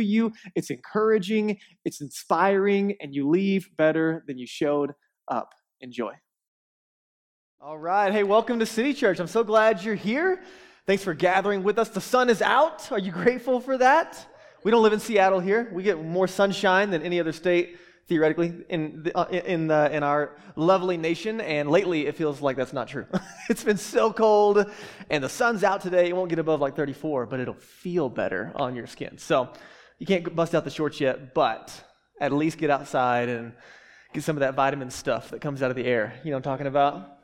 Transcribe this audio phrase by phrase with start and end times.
[0.00, 4.92] you, it's encouraging, it's inspiring, and you leave better than you showed
[5.28, 5.54] up.
[5.80, 6.12] Enjoy.
[7.60, 8.12] All right.
[8.12, 9.18] Hey, welcome to City Church.
[9.18, 10.40] I'm so glad you're here.
[10.86, 11.88] Thanks for gathering with us.
[11.88, 12.90] The sun is out.
[12.92, 14.26] Are you grateful for that?
[14.64, 15.68] We don't live in Seattle here.
[15.72, 17.76] We get more sunshine than any other state
[18.08, 22.56] theoretically in the, uh, in the, in our lovely nation and lately it feels like
[22.56, 23.06] that's not true
[23.50, 24.64] it's been so cold
[25.10, 28.50] and the sun's out today it won't get above like 34 but it'll feel better
[28.56, 29.50] on your skin so
[29.98, 31.84] you can't bust out the shorts yet but
[32.20, 33.52] at least get outside and
[34.12, 36.14] get some of that vitamin stuff that comes out of the air.
[36.24, 37.14] You know i'm talking about?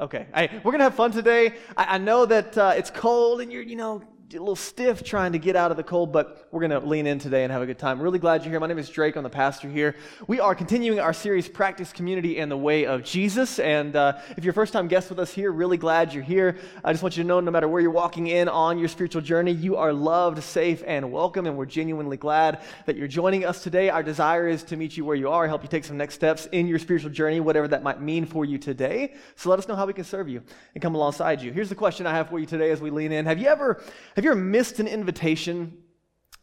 [0.00, 1.54] Okay, hey, we're gonna have fun today.
[1.76, 4.02] I, I know that uh, it's cold and you're, you know,
[4.34, 7.06] a little stiff trying to get out of the cold, but we're going to lean
[7.06, 8.00] in today and have a good time.
[8.00, 8.60] Really glad you're here.
[8.60, 9.16] My name is Drake.
[9.16, 9.94] I'm the pastor here.
[10.26, 13.58] We are continuing our series, Practice Community and the Way of Jesus.
[13.58, 16.56] And uh, if you're a first time guest with us here, really glad you're here.
[16.82, 19.20] I just want you to know no matter where you're walking in on your spiritual
[19.20, 21.46] journey, you are loved, safe, and welcome.
[21.46, 23.90] And we're genuinely glad that you're joining us today.
[23.90, 26.46] Our desire is to meet you where you are, help you take some next steps
[26.52, 29.12] in your spiritual journey, whatever that might mean for you today.
[29.36, 30.42] So let us know how we can serve you
[30.74, 31.52] and come alongside you.
[31.52, 33.26] Here's the question I have for you today as we lean in.
[33.26, 33.82] Have you ever,
[34.16, 35.78] have have you ever missed an invitation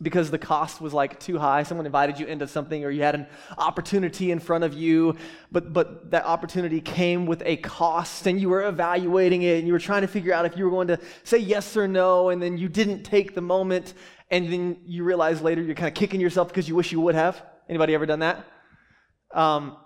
[0.01, 1.63] because the cost was like too high?
[1.63, 3.25] Someone invited you into something or you had an
[3.57, 5.15] opportunity in front of you,
[5.49, 9.71] but, but that opportunity came with a cost and you were evaluating it and you
[9.71, 12.41] were trying to figure out if you were going to say yes or no, and
[12.41, 13.93] then you didn't take the moment
[14.29, 17.15] and then you realize later you're kind of kicking yourself because you wish you would
[17.15, 17.41] have.
[17.69, 18.45] Anybody ever done that?
[19.33, 19.77] Um,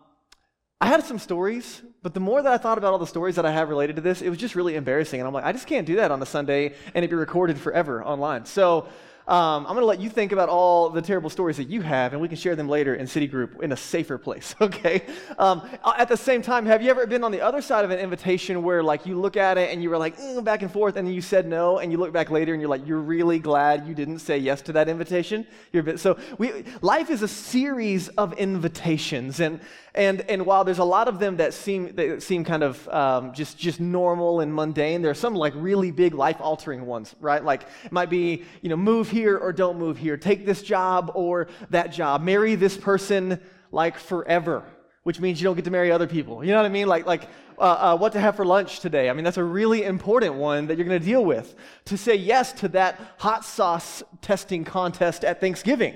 [0.81, 3.45] I had some stories, but the more that I thought about all the stories that
[3.45, 5.21] I have related to this, it was just really embarrassing.
[5.21, 7.57] And I'm like, I just can't do that on a Sunday and it'd be recorded
[7.57, 8.45] forever online.
[8.45, 8.87] So
[9.25, 12.11] um, I'm going to let you think about all the terrible stories that you have,
[12.11, 15.03] and we can share them later in City Group in a safer place, okay?
[15.37, 15.61] Um,
[15.97, 18.63] at the same time, have you ever been on the other side of an invitation
[18.63, 21.07] where, like, you look at it and you were like, mm, back and forth, and
[21.07, 23.87] then you said no, and you look back later and you're like, you're really glad
[23.87, 25.47] you didn't say yes to that invitation?
[25.71, 29.61] Bit, so we, life is a series of invitations, and,
[29.95, 33.33] and, and while there's a lot of them that seem, that seem kind of um,
[33.33, 37.43] just, just normal and mundane, there are some, like, really big life-altering ones, right?
[37.43, 41.11] Like, it might be, you know, move here or don't move here, take this job
[41.15, 43.39] or that job, marry this person
[43.71, 44.63] like forever,
[45.03, 46.43] which means you don't get to marry other people.
[46.43, 46.87] You know what I mean?
[46.87, 49.09] Like, like uh, uh, what to have for lunch today.
[49.09, 51.55] I mean, that's a really important one that you're going to deal with.
[51.85, 55.95] To say yes to that hot sauce testing contest at Thanksgiving.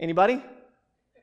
[0.00, 0.42] Anybody?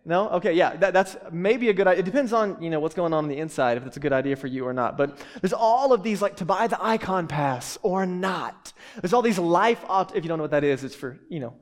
[0.09, 0.28] No?
[0.30, 2.00] Okay, yeah, that, that's maybe a good idea.
[2.00, 4.12] It depends on, you know, what's going on on the inside, if it's a good
[4.12, 4.97] idea for you or not.
[4.97, 8.74] But there's all of these, like, to buy the Ikon Pass or not.
[9.00, 11.40] There's all these life, opt- if you don't know what that is, it's for, you
[11.40, 11.53] know,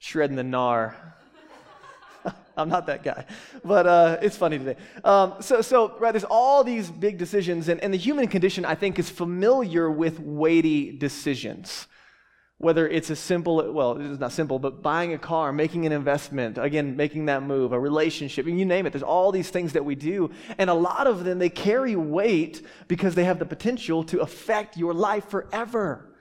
[0.00, 0.96] shredding the gnar.
[2.56, 3.26] I'm not that guy,
[3.64, 4.74] but uh, it's funny today.
[5.04, 8.74] Um, so, so, right, there's all these big decisions, and, and the human condition, I
[8.74, 11.86] think, is familiar with weighty decisions
[12.62, 16.58] whether it's as simple, well, it's not simple, but buying a car, making an investment,
[16.58, 18.92] again, making that move, a relationship, you name it.
[18.92, 20.30] There's all these things that we do.
[20.58, 24.76] And a lot of them, they carry weight because they have the potential to affect
[24.76, 26.12] your life forever.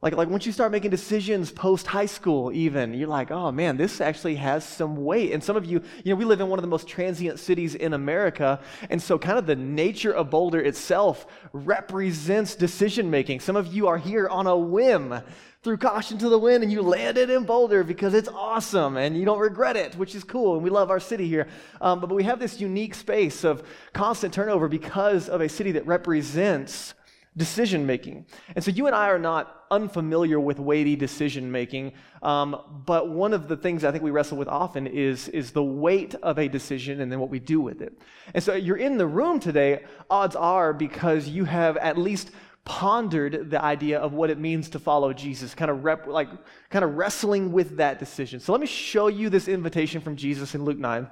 [0.00, 3.76] Like, like once you start making decisions post high school, even, you're like, oh man,
[3.76, 5.32] this actually has some weight.
[5.32, 7.74] And some of you, you know, we live in one of the most transient cities
[7.74, 8.60] in America.
[8.88, 13.40] And so, kind of the nature of Boulder itself represents decision making.
[13.40, 15.20] Some of you are here on a whim
[15.62, 19.24] threw caution to the wind and you landed in Boulder because it's awesome and you
[19.24, 20.54] don't regret it, which is cool.
[20.54, 21.48] And we love our city here.
[21.80, 25.72] Um, but, but we have this unique space of constant turnover because of a city
[25.72, 26.94] that represents
[27.36, 28.26] decision making.
[28.54, 31.92] And so you and I are not unfamiliar with weighty decision making,
[32.22, 35.62] um, but one of the things I think we wrestle with often is, is the
[35.62, 37.96] weight of a decision and then what we do with it.
[38.34, 42.30] And so you're in the room today, odds are because you have at least
[42.68, 46.28] pondered the idea of what it means to follow Jesus, kind of rep, like
[46.68, 48.40] kind of wrestling with that decision.
[48.40, 51.10] So let me show you this invitation from Jesus in Luke 9.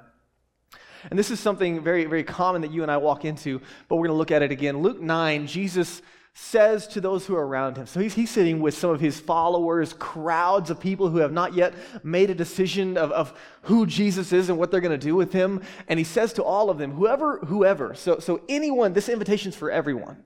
[1.09, 3.59] And this is something very, very common that you and I walk into,
[3.89, 4.83] but we're going to look at it again.
[4.83, 6.03] Luke 9, Jesus
[6.35, 7.87] says to those who are around him.
[7.87, 11.55] So he's, he's sitting with some of his followers, crowds of people who have not
[11.55, 13.33] yet made a decision of, of
[13.63, 15.63] who Jesus is and what they're going to do with him.
[15.87, 19.71] And he says to all of them, whoever, whoever, so, so anyone, this invitation's for
[19.71, 20.23] everyone.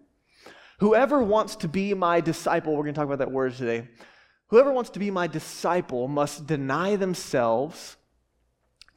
[0.81, 3.87] Whoever wants to be my disciple, we're going to talk about that word today.
[4.47, 7.97] Whoever wants to be my disciple must deny themselves,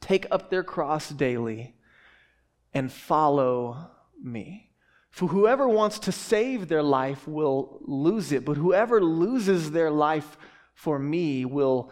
[0.01, 1.75] take up their cross daily,
[2.73, 4.71] and follow me.
[5.11, 10.39] For whoever wants to save their life will lose it, but whoever loses their life
[10.73, 11.91] for me will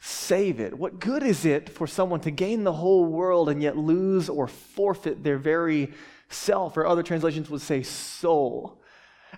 [0.00, 0.78] save it.
[0.78, 4.48] What good is it for someone to gain the whole world and yet lose or
[4.48, 5.92] forfeit their very
[6.30, 8.80] self, or other translations would say soul?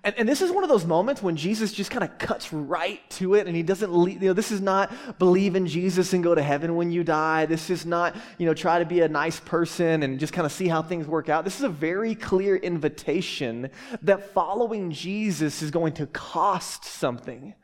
[0.04, 3.00] And, and, this is one of those moments when Jesus just kind of cuts right
[3.10, 6.22] to it and he doesn't, leave, you know, this is not believe in Jesus and
[6.22, 7.46] go to heaven when you die.
[7.46, 10.52] This is not, you know, try to be a nice person and just kind of
[10.52, 11.44] see how things work out.
[11.44, 13.70] This is a very clear invitation
[14.02, 17.54] that following Jesus is going to cost something.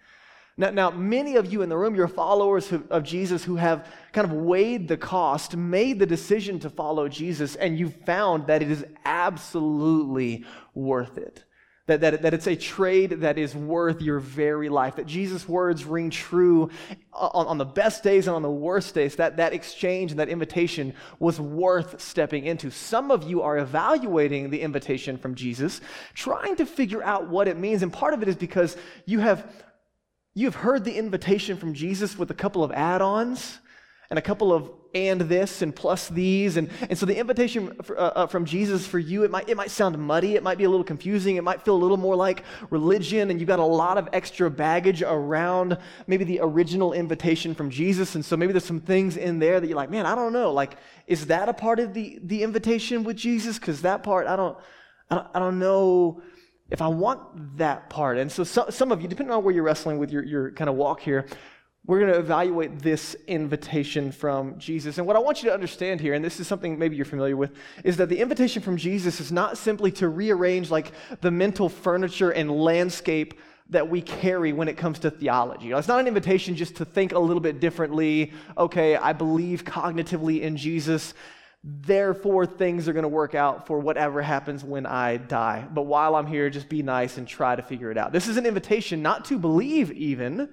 [0.56, 4.26] Now, now, many of you in the room, you're followers of Jesus who have kind
[4.26, 8.70] of weighed the cost, made the decision to follow Jesus, and you've found that it
[8.70, 10.44] is absolutely
[10.74, 11.44] worth it.
[11.86, 14.96] That, that, that it's a trade that is worth your very life.
[14.96, 16.70] That Jesus' words ring true
[17.12, 19.16] on, on the best days and on the worst days.
[19.16, 22.70] That that exchange and that invitation was worth stepping into.
[22.70, 25.80] Some of you are evaluating the invitation from Jesus,
[26.14, 27.82] trying to figure out what it means.
[27.82, 29.44] And part of it is because you have,
[30.34, 33.58] you have heard the invitation from Jesus with a couple of add ons
[34.08, 36.56] and a couple of and this and plus these.
[36.56, 39.56] And, and so the invitation for, uh, uh, from Jesus for you, it might, it
[39.56, 40.34] might sound muddy.
[40.34, 41.36] It might be a little confusing.
[41.36, 43.30] It might feel a little more like religion.
[43.30, 48.14] And you've got a lot of extra baggage around maybe the original invitation from Jesus.
[48.14, 50.52] And so maybe there's some things in there that you're like, man, I don't know.
[50.52, 53.58] Like, is that a part of the, the invitation with Jesus?
[53.58, 54.58] Because that part, I don't,
[55.10, 56.22] I don't, I don't know
[56.70, 58.18] if I want that part.
[58.18, 60.70] And so, so, some of you, depending on where you're wrestling with your, your kind
[60.70, 61.26] of walk here,
[61.84, 64.98] we're going to evaluate this invitation from Jesus.
[64.98, 67.36] And what I want you to understand here, and this is something maybe you're familiar
[67.36, 67.52] with,
[67.82, 72.30] is that the invitation from Jesus is not simply to rearrange like the mental furniture
[72.30, 73.34] and landscape
[73.70, 75.72] that we carry when it comes to theology.
[75.72, 78.32] It's not an invitation just to think a little bit differently.
[78.56, 81.14] Okay, I believe cognitively in Jesus.
[81.64, 85.66] Therefore, things are going to work out for whatever happens when I die.
[85.72, 88.12] But while I'm here, just be nice and try to figure it out.
[88.12, 90.48] This is an invitation not to believe, even,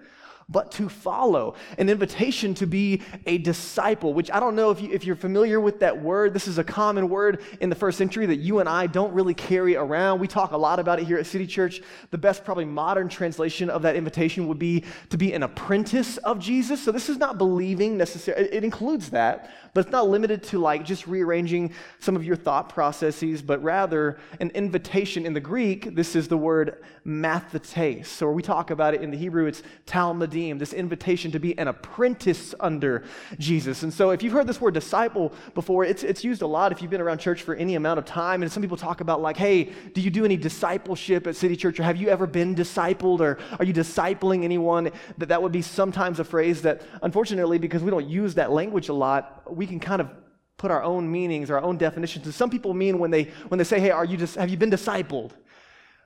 [0.49, 1.55] but to follow.
[1.77, 5.59] An invitation to be a disciple, which I don't know if, you, if you're familiar
[5.59, 6.33] with that word.
[6.33, 9.33] This is a common word in the first century that you and I don't really
[9.33, 10.19] carry around.
[10.19, 11.81] We talk a lot about it here at City Church.
[12.09, 16.39] The best, probably modern translation of that invitation would be to be an apprentice of
[16.39, 16.81] Jesus.
[16.83, 20.83] So this is not believing necessarily, it includes that, but it's not limited to like
[20.83, 25.95] just rearranging some of your thought processes, but rather an invitation in the Greek.
[25.95, 30.38] This is the word mathetes, or we talk about it in the Hebrew, it's talmidim,
[30.57, 33.03] this invitation to be an apprentice under
[33.37, 33.83] Jesus.
[33.83, 36.81] And so if you've heard this word disciple before, it's, it's used a lot if
[36.81, 38.41] you've been around church for any amount of time.
[38.41, 41.79] And some people talk about, like, hey, do you do any discipleship at City Church?
[41.79, 43.19] Or have you ever been discipled?
[43.19, 44.91] Or are you discipling anyone?
[45.17, 48.89] That that would be sometimes a phrase that, unfortunately, because we don't use that language
[48.89, 50.09] a lot, we can kind of
[50.57, 52.25] put our own meanings, our own definitions.
[52.25, 54.57] And some people mean when they when they say, "Hey, are you just have you
[54.57, 55.31] been discipled?"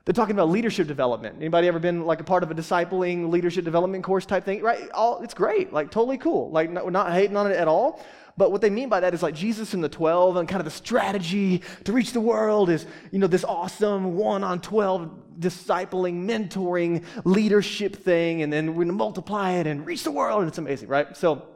[0.04, 1.36] They're talking about leadership development.
[1.38, 4.60] Anybody ever been like a part of a discipling leadership development course type thing?
[4.62, 4.90] Right?
[4.90, 6.50] All it's great, like totally cool.
[6.50, 8.04] Like not, hating on it at all.
[8.36, 10.64] But what they mean by that is like Jesus and the 12 and kind of
[10.64, 16.26] the strategy to reach the world is, you know, this awesome one on 12 discipling,
[16.26, 18.42] mentoring, leadership thing.
[18.42, 20.40] And then we're going to multiply it and reach the world.
[20.40, 21.16] And it's amazing, right?
[21.16, 21.46] So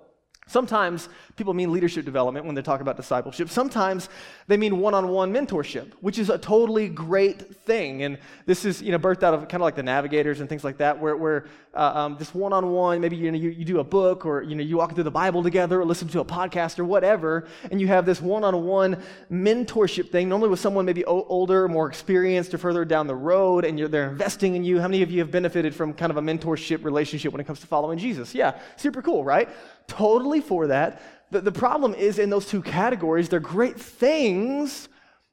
[0.49, 3.49] Sometimes people mean leadership development when they talk about discipleship.
[3.49, 4.09] Sometimes
[4.49, 8.03] they mean one-on-one mentorship, which is a totally great thing.
[8.03, 10.65] And this is, you know, birthed out of kind of like the navigators and things
[10.65, 13.85] like that, where, where uh, um, this one-on-one, maybe you, know, you, you do a
[13.85, 16.79] book or, you know, you walk through the Bible together or listen to a podcast
[16.79, 19.01] or whatever, and you have this one-on-one
[19.31, 23.79] mentorship thing, normally with someone maybe older, more experienced or further down the road, and
[23.79, 24.81] they're investing in you.
[24.81, 27.61] How many of you have benefited from kind of a mentorship relationship when it comes
[27.61, 28.35] to following Jesus?
[28.35, 29.49] Yeah, super cool, right?
[29.89, 31.03] Totally for that.
[31.31, 34.89] The, the problem is in those two categories, they're great things,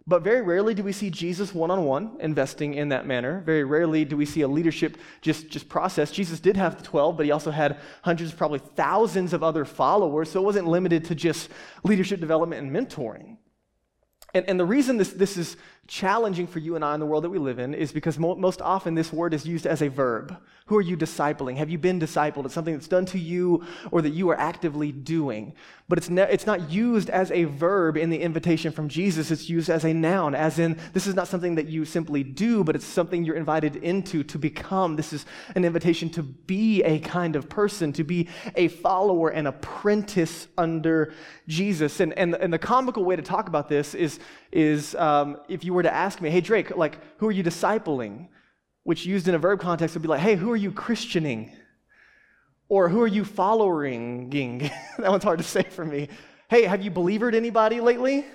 [0.07, 3.41] but very rarely do we see Jesus one on one investing in that manner.
[3.45, 6.11] Very rarely do we see a leadership just, just process.
[6.11, 10.31] Jesus did have the 12, but he also had hundreds, probably thousands of other followers,
[10.31, 11.49] so it wasn't limited to just
[11.83, 13.37] leadership development and mentoring.
[14.33, 15.57] And, and the reason this, this is
[15.87, 18.35] challenging for you and I in the world that we live in is because mo-
[18.35, 20.35] most often this word is used as a verb.
[20.67, 21.57] Who are you discipling?
[21.57, 22.45] Have you been discipled?
[22.45, 25.53] It's something that's done to you or that you are actively doing.
[25.87, 29.29] But it's, ne- it's not used as a verb in the invitation from Jesus.
[29.29, 32.63] It's used as a noun, as in, this is not something that you simply do,
[32.63, 34.95] but it's something you're invited into to become.
[34.95, 39.45] This is an invitation to be a kind of person, to be a follower, an
[39.45, 41.13] apprentice under
[41.47, 41.99] Jesus.
[41.99, 44.19] And, and, and the comical way to talk about this is,
[44.55, 48.29] is um, if you were to ask me, hey, Drake, like, who are you discipling?
[48.83, 51.51] Which used in a verb context would be like, hey, who are you Christianing?
[52.69, 54.59] Or who are you following?
[54.97, 56.07] that one's hard to say for me.
[56.49, 58.25] Hey, have you believered anybody lately?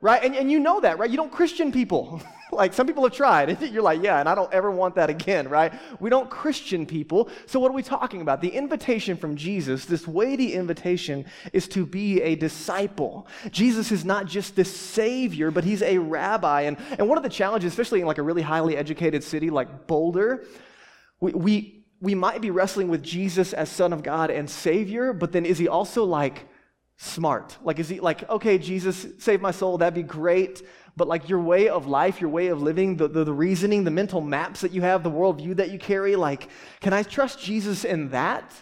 [0.00, 0.22] Right?
[0.24, 1.10] And, and you know that, right?
[1.10, 2.22] You don't Christian people.
[2.52, 3.60] like some people have tried.
[3.72, 5.72] You're like, yeah, and I don't ever want that again, right?
[6.00, 7.28] We don't Christian people.
[7.46, 8.40] So what are we talking about?
[8.40, 13.26] The invitation from Jesus, this weighty invitation, is to be a disciple.
[13.50, 16.62] Jesus is not just this savior, but he's a rabbi.
[16.62, 19.86] And, and one of the challenges, especially in like a really highly educated city like
[19.86, 20.44] Boulder,
[21.20, 25.32] we, we, we might be wrestling with Jesus as Son of God and Savior, but
[25.32, 26.46] then is he also like
[27.02, 27.56] smart?
[27.62, 30.62] Like, is he like, okay, Jesus, save my soul, that'd be great.
[30.96, 33.90] But like your way of life, your way of living, the, the, the, reasoning, the
[33.90, 37.86] mental maps that you have, the worldview that you carry, like, can I trust Jesus
[37.86, 38.52] in that?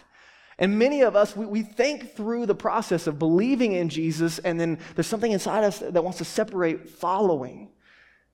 [0.57, 4.57] And many of us, we, we think through the process of believing in Jesus, and
[4.57, 7.69] then there's something inside us that wants to separate following.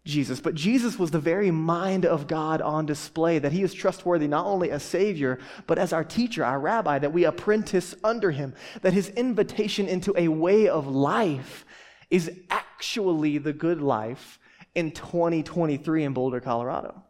[0.06, 0.40] Jesus.
[0.40, 4.46] But Jesus was the very mind of God on display, that he is trustworthy not
[4.46, 8.94] only as Savior, but as our teacher, our rabbi, that we apprentice under him, that
[8.94, 11.66] his invitation into a way of life
[12.12, 14.40] is actually the good life
[14.76, 17.04] in 2023 in Boulder, Colorado.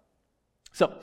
[0.72, 0.94] So,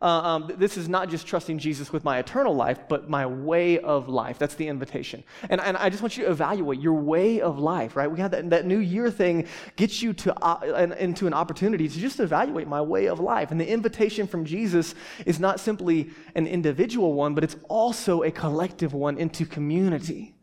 [0.00, 3.80] uh, um, this is not just trusting Jesus with my eternal life, but my way
[3.80, 4.38] of life.
[4.38, 5.24] That's the invitation.
[5.50, 8.08] And, and I just want you to evaluate your way of life, right?
[8.08, 11.88] We had that, that new year thing gets you to, uh, an, into an opportunity
[11.88, 13.50] to just evaluate my way of life.
[13.50, 14.94] And the invitation from Jesus
[15.26, 20.34] is not simply an individual one, but it's also a collective one into community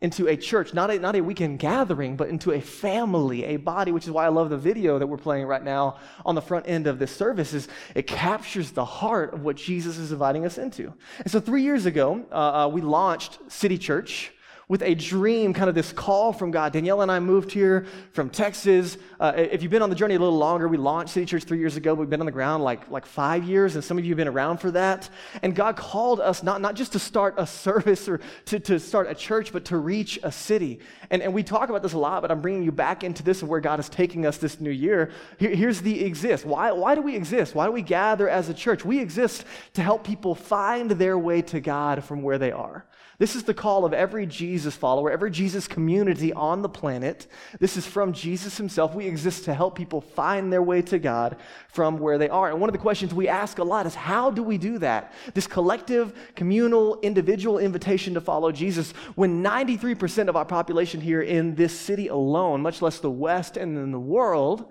[0.00, 3.92] into a church, not a, not a weekend gathering, but into a family, a body,
[3.92, 6.66] which is why I love the video that we're playing right now on the front
[6.68, 10.56] end of this service, is it captures the heart of what Jesus is inviting us
[10.56, 10.92] into.
[11.18, 14.32] And so three years ago, uh, uh, we launched City Church
[14.70, 16.72] with a dream, kind of this call from God.
[16.72, 18.96] Danielle and I moved here from Texas.
[19.18, 21.58] Uh, if you've been on the journey a little longer, we launched City Church three
[21.58, 21.92] years ago.
[21.92, 24.28] We've been on the ground like, like five years, and some of you have been
[24.28, 25.10] around for that.
[25.42, 29.08] And God called us not, not just to start a service or to, to start
[29.10, 30.78] a church, but to reach a city.
[31.10, 33.42] And, and we talk about this a lot, but I'm bringing you back into this
[33.42, 35.10] of where God is taking us this new year.
[35.40, 36.46] Here, here's the exist.
[36.46, 37.56] Why, why do we exist?
[37.56, 38.84] Why do we gather as a church?
[38.84, 42.86] We exist to help people find their way to God from where they are.
[43.20, 47.26] This is the call of every Jesus follower, every Jesus community on the planet.
[47.58, 48.94] This is from Jesus himself.
[48.94, 51.36] We exist to help people find their way to God
[51.68, 52.50] from where they are.
[52.50, 55.12] And one of the questions we ask a lot is how do we do that?
[55.34, 61.54] This collective, communal, individual invitation to follow Jesus when 93% of our population here in
[61.56, 64.64] this city alone, much less the West and in the world,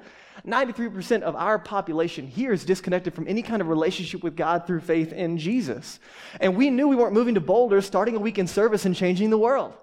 [0.46, 4.81] 93% of our population here is disconnected from any kind of relationship with God through
[4.81, 6.00] faith in Jesus.
[6.39, 9.38] And we knew we weren't moving to Boulder, starting a weekend service, and changing the
[9.38, 9.74] world.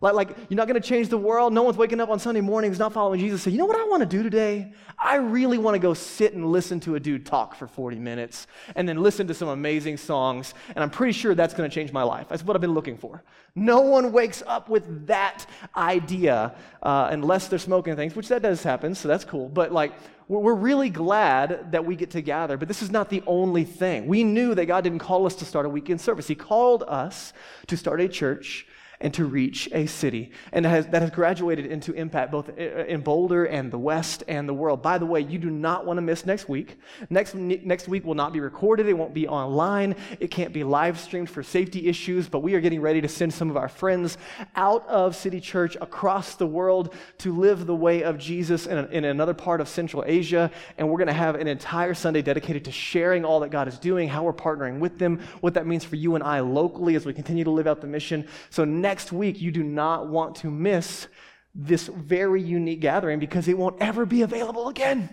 [0.00, 1.52] Like, like you're not going to change the world.
[1.52, 3.42] No one's waking up on Sunday mornings not following Jesus.
[3.42, 4.72] Say, you know what I want to do today?
[4.98, 8.46] I really want to go sit and listen to a dude talk for 40 minutes
[8.74, 10.54] and then listen to some amazing songs.
[10.74, 12.28] And I'm pretty sure that's going to change my life.
[12.28, 13.22] That's what I've been looking for.
[13.54, 18.62] No one wakes up with that idea uh, unless they're smoking things, which that does
[18.62, 18.94] happen.
[18.94, 19.48] So that's cool.
[19.48, 19.92] But like,
[20.28, 24.08] we're really glad that we get to gather, but this is not the only thing.
[24.08, 26.26] We knew that God didn't call us to start a weekend service.
[26.26, 27.32] He called us
[27.68, 28.66] to start a church
[29.00, 30.30] and to reach a city.
[30.52, 33.78] And that has, that has graduated into impact both uh, uh, in Boulder and the
[33.78, 34.82] West and the world.
[34.82, 36.78] By the way, you do not want to miss next week.
[37.10, 40.98] Next, next week will not be recorded, it won't be online, it can't be live
[40.98, 44.18] streamed for safety issues, but we are getting ready to send some of our friends
[44.54, 48.86] out of City Church across the world to live the way of Jesus in, a,
[48.86, 50.50] in another part of Central Asia.
[50.78, 53.78] And we're going to have an entire Sunday dedicated to sharing all that God is
[53.78, 57.04] doing, how we're partnering with them, what that means for you and I locally as
[57.04, 58.26] we continue to live out the mission.
[58.50, 61.08] So, next week, you do not want to miss
[61.54, 65.08] this very unique gathering because it won't ever be available again.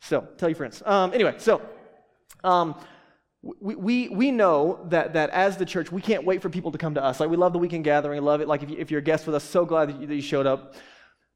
[0.00, 0.82] So tell your friends.
[0.86, 1.62] Um, anyway, so
[2.44, 2.76] um,
[3.42, 6.78] we, we, we know that, that as the church, we can't wait for people to
[6.78, 7.18] come to us.
[7.18, 8.46] Like, we love the weekend gathering, love it.
[8.46, 10.22] Like, if, you, if you're a guest with us, so glad that you, that you
[10.22, 10.74] showed up.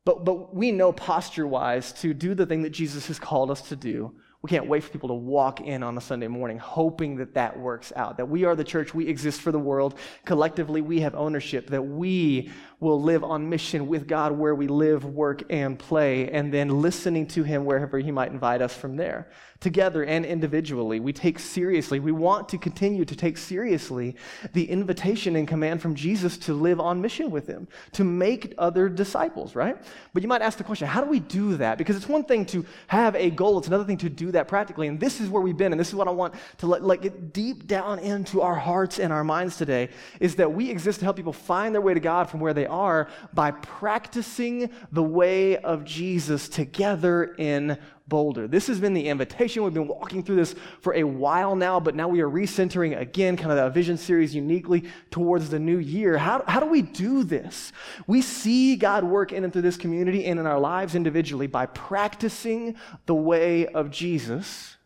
[0.05, 3.63] But, but we know posture wise to do the thing that Jesus has called us
[3.71, 4.15] to do
[4.47, 7.59] we can't wait for people to walk in on a Sunday morning hoping that that
[7.59, 8.17] works out.
[8.17, 9.99] That we are the church, we exist for the world.
[10.25, 15.05] Collectively, we have ownership, that we will live on mission with God where we live,
[15.05, 19.31] work, and play, and then listening to Him wherever He might invite us from there.
[19.59, 24.15] Together and individually, we take seriously, we want to continue to take seriously
[24.53, 28.91] the invitation and command from Jesus to live on mission with Him, to make other
[28.91, 29.83] disciples, right?
[30.13, 31.79] But you might ask the question, how do we do that?
[31.79, 34.89] Because it's one thing to have a goal, it's another thing to do that practically.
[34.89, 37.03] And this is where we've been, and this is what I want to let, let
[37.03, 39.89] get deep down into our hearts and our minds today,
[40.21, 42.67] is that we exist to help people find their way to God from where they
[42.67, 48.47] are by practicing the way of Jesus together in Boulder.
[48.47, 49.65] This has been the invitation.
[49.65, 53.37] We've been walking through this for a while now, but now we are recentering again,
[53.37, 56.17] kind of that vision series uniquely towards the new year.
[56.17, 57.73] How, how do we do this?
[58.07, 61.67] We see God work in and through this community and in our lives individually by
[61.67, 64.77] practicing the way of Jesus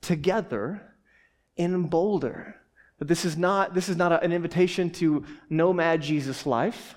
[0.00, 0.80] together
[1.56, 2.56] in Boulder.
[2.98, 6.94] But this is not, this is not a, an invitation to nomad Jesus life.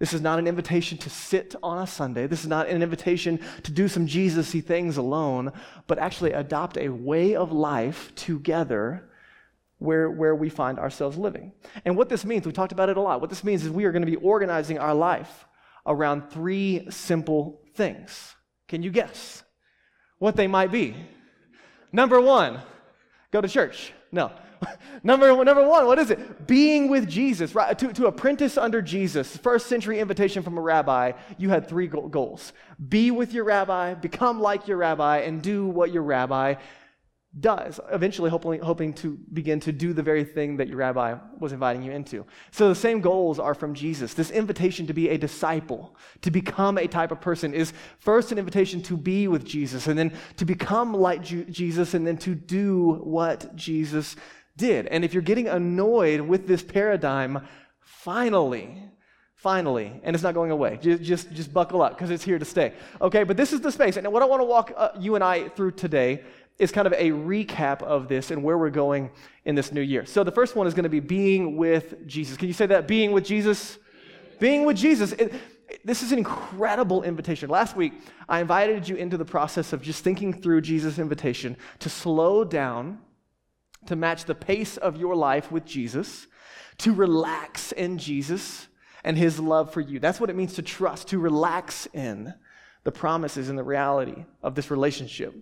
[0.00, 2.26] This is not an invitation to sit on a Sunday.
[2.26, 5.52] This is not an invitation to do some Jesus y things alone,
[5.86, 9.10] but actually adopt a way of life together
[9.78, 11.52] where, where we find ourselves living.
[11.84, 13.20] And what this means, we talked about it a lot.
[13.20, 15.46] What this means is we are going to be organizing our life
[15.86, 18.34] around three simple things.
[18.68, 19.44] Can you guess
[20.18, 20.96] what they might be?
[21.92, 22.60] Number one,
[23.32, 23.92] go to church.
[24.10, 24.32] No.
[25.02, 26.46] number, number one, what is it?
[26.46, 27.78] Being with Jesus, right?
[27.78, 32.52] To, to apprentice under Jesus, first century invitation from a rabbi, you had three goals
[32.88, 36.54] be with your rabbi, become like your rabbi, and do what your rabbi
[37.38, 41.52] does, eventually hoping, hoping to begin to do the very thing that your rabbi was
[41.52, 42.26] inviting you into.
[42.50, 44.14] So the same goals are from Jesus.
[44.14, 48.38] This invitation to be a disciple, to become a type of person, is first an
[48.38, 52.94] invitation to be with Jesus, and then to become like Jesus, and then to do
[53.04, 54.16] what Jesus
[54.60, 54.86] did.
[54.86, 57.48] And if you're getting annoyed with this paradigm,
[57.80, 58.80] finally,
[59.34, 60.78] finally, and it's not going away.
[60.80, 62.74] Just, just, just buckle up because it's here to stay.
[63.00, 63.96] Okay, but this is the space.
[63.96, 66.22] And what I want to walk uh, you and I through today
[66.58, 69.10] is kind of a recap of this and where we're going
[69.46, 70.04] in this new year.
[70.04, 72.36] So the first one is going to be being with Jesus.
[72.36, 72.86] Can you say that?
[72.86, 73.78] Being with Jesus?
[74.38, 75.12] Being with Jesus.
[75.12, 75.32] It,
[75.84, 77.48] this is an incredible invitation.
[77.48, 77.94] Last week,
[78.28, 82.98] I invited you into the process of just thinking through Jesus' invitation to slow down,
[83.86, 86.26] to match the pace of your life with Jesus,
[86.78, 88.68] to relax in Jesus
[89.04, 89.98] and his love for you.
[89.98, 92.34] That's what it means to trust, to relax in
[92.84, 95.34] the promises and the reality of this relationship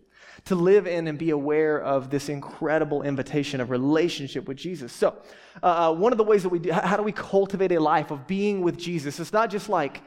[0.45, 4.93] to live in and be aware of this incredible invitation of relationship with Jesus.
[4.93, 5.17] So,
[5.63, 8.11] uh, uh, one of the ways that we do, how do we cultivate a life
[8.11, 9.19] of being with Jesus?
[9.19, 10.03] It's not just like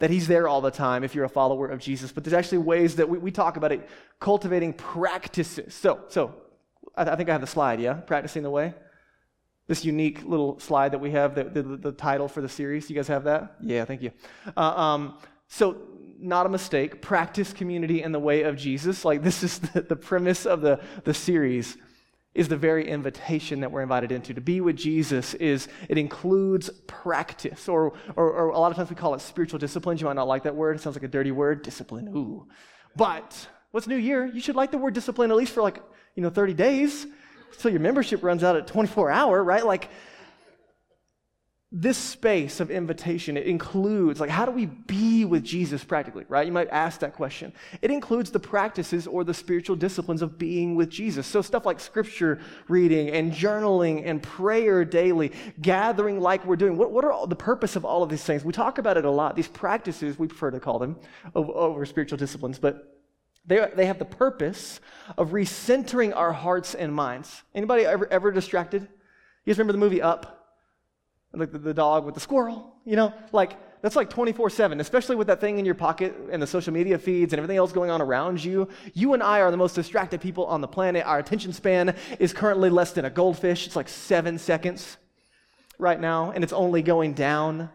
[0.00, 2.58] that he's there all the time if you're a follower of Jesus, but there's actually
[2.58, 3.88] ways that we, we talk about it,
[4.20, 5.74] cultivating practices.
[5.74, 6.34] So, so
[6.96, 7.94] I, think I have the slide, yeah?
[7.94, 8.74] Practicing the way.
[9.66, 12.88] This unique little slide that we have, the, the, the title for the series.
[12.90, 13.56] You guys have that?
[13.60, 14.12] Yeah, thank you.
[14.56, 15.76] Uh, um, so
[16.18, 17.00] not a mistake.
[17.02, 19.04] Practice community in the way of Jesus.
[19.04, 21.76] Like, this is the, the premise of the, the series
[22.34, 24.34] is the very invitation that we're invited into.
[24.34, 28.90] To be with Jesus is, it includes practice, or, or, or, a lot of times
[28.90, 30.00] we call it spiritual disciplines.
[30.00, 30.74] You might not like that word.
[30.74, 32.48] It sounds like a dirty word, discipline, ooh.
[32.96, 34.26] But what's New Year?
[34.26, 35.80] You should like the word discipline at least for like,
[36.14, 37.06] you know, 30 days
[37.52, 39.64] until your membership runs out at 24 hour, right?
[39.64, 39.88] Like,
[41.76, 46.46] this space of invitation it includes like how do we be with jesus practically right?
[46.46, 47.52] You might ask that question.
[47.82, 51.26] It includes the practices or the spiritual disciplines of being with jesus.
[51.26, 56.76] So stuff like scripture reading and journaling and prayer daily gathering like we're doing.
[56.76, 58.44] What, what are all, the purpose of all of these things?
[58.44, 60.96] We talk about it a lot these practices we prefer to call them
[61.34, 62.93] over, over spiritual disciplines but
[63.46, 64.80] they, they have the purpose
[65.18, 67.42] of recentering our hearts and minds.
[67.54, 68.82] Anybody ever, ever distracted?
[68.82, 70.40] You guys remember the movie up?
[71.32, 75.16] Like the, the dog with the squirrel, you know, like that's like 24 7, especially
[75.16, 77.90] with that thing in your pocket and the social media feeds and everything else going
[77.90, 78.68] on around you.
[78.94, 81.04] You and I are the most distracted people on the planet.
[81.04, 84.96] Our attention span is currently less than a goldfish, it's like seven seconds
[85.76, 87.68] right now, and it's only going down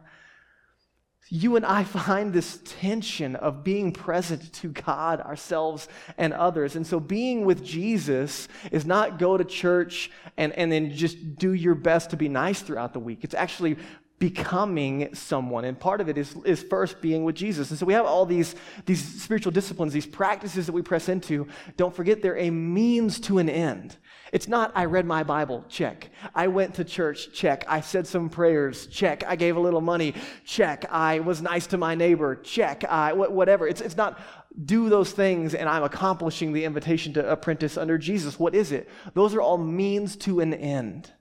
[1.29, 5.87] you and I find this tension of being present to God, ourselves,
[6.17, 6.75] and others.
[6.75, 11.53] And so being with Jesus is not go to church and, and then just do
[11.53, 13.19] your best to be nice throughout the week.
[13.23, 13.77] It's actually
[14.19, 15.63] becoming someone.
[15.63, 17.69] And part of it is, is first being with Jesus.
[17.69, 18.53] And so we have all these,
[18.85, 21.47] these spiritual disciplines, these practices that we press into.
[21.77, 23.95] Don't forget they're a means to an end.
[24.31, 26.09] It's not, I read my Bible, check.
[26.35, 27.65] I went to church, check.
[27.67, 29.23] I said some prayers, check.
[29.25, 30.13] I gave a little money,
[30.45, 30.85] check.
[30.91, 32.83] I was nice to my neighbor, check.
[32.83, 33.67] I, whatever.
[33.67, 34.19] It's, it's not
[34.65, 38.39] do those things and I'm accomplishing the invitation to apprentice under Jesus.
[38.39, 38.89] What is it?
[39.13, 41.11] Those are all means to an end.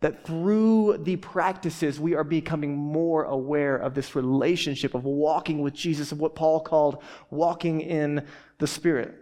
[0.00, 5.74] That through the practices, we are becoming more aware of this relationship of walking with
[5.74, 8.26] Jesus, of what Paul called walking in
[8.58, 9.14] the Spirit.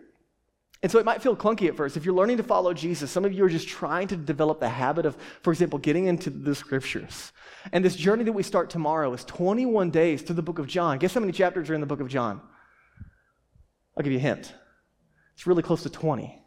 [0.83, 1.97] And so it might feel clunky at first.
[1.97, 4.69] If you're learning to follow Jesus, some of you are just trying to develop the
[4.69, 7.33] habit of, for example, getting into the scriptures.
[7.73, 10.99] And this journey that we start tomorrow is 21 days through the book of John.
[10.99, 12.41] Guess how many chapters are in the book of John?
[13.97, 14.55] I'll give you a hint.
[15.35, 16.41] It's really close to 20.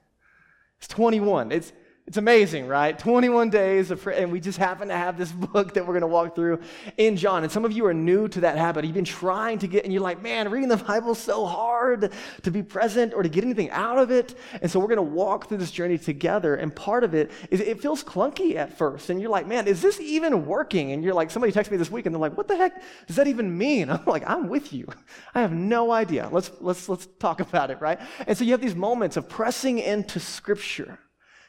[0.78, 1.52] It's 21.
[1.52, 1.74] It's,
[2.12, 3.00] It's amazing, right?
[3.00, 6.08] 21 days of and we just happen to have this book that we're going to
[6.08, 6.60] walk through
[6.98, 7.44] in John.
[7.44, 8.84] And some of you are new to that habit.
[8.84, 12.12] You've been trying to get, and you're like, man, reading the Bible is so hard
[12.42, 14.38] to be present or to get anything out of it.
[14.62, 16.56] And so we're going to walk through this journey together.
[16.56, 19.10] And part of it is it feels clunky at first.
[19.10, 20.92] And you're like, man, is this even working?
[20.92, 23.16] And you're like, somebody texted me this week, and they're like, what the heck does
[23.16, 23.90] that even mean?
[23.90, 24.86] I'm like, I'm with you.
[25.34, 26.28] I have no idea.
[26.30, 28.02] Let's let's let's talk about it, right?
[28.28, 31.00] And so you have these moments of pressing into Scripture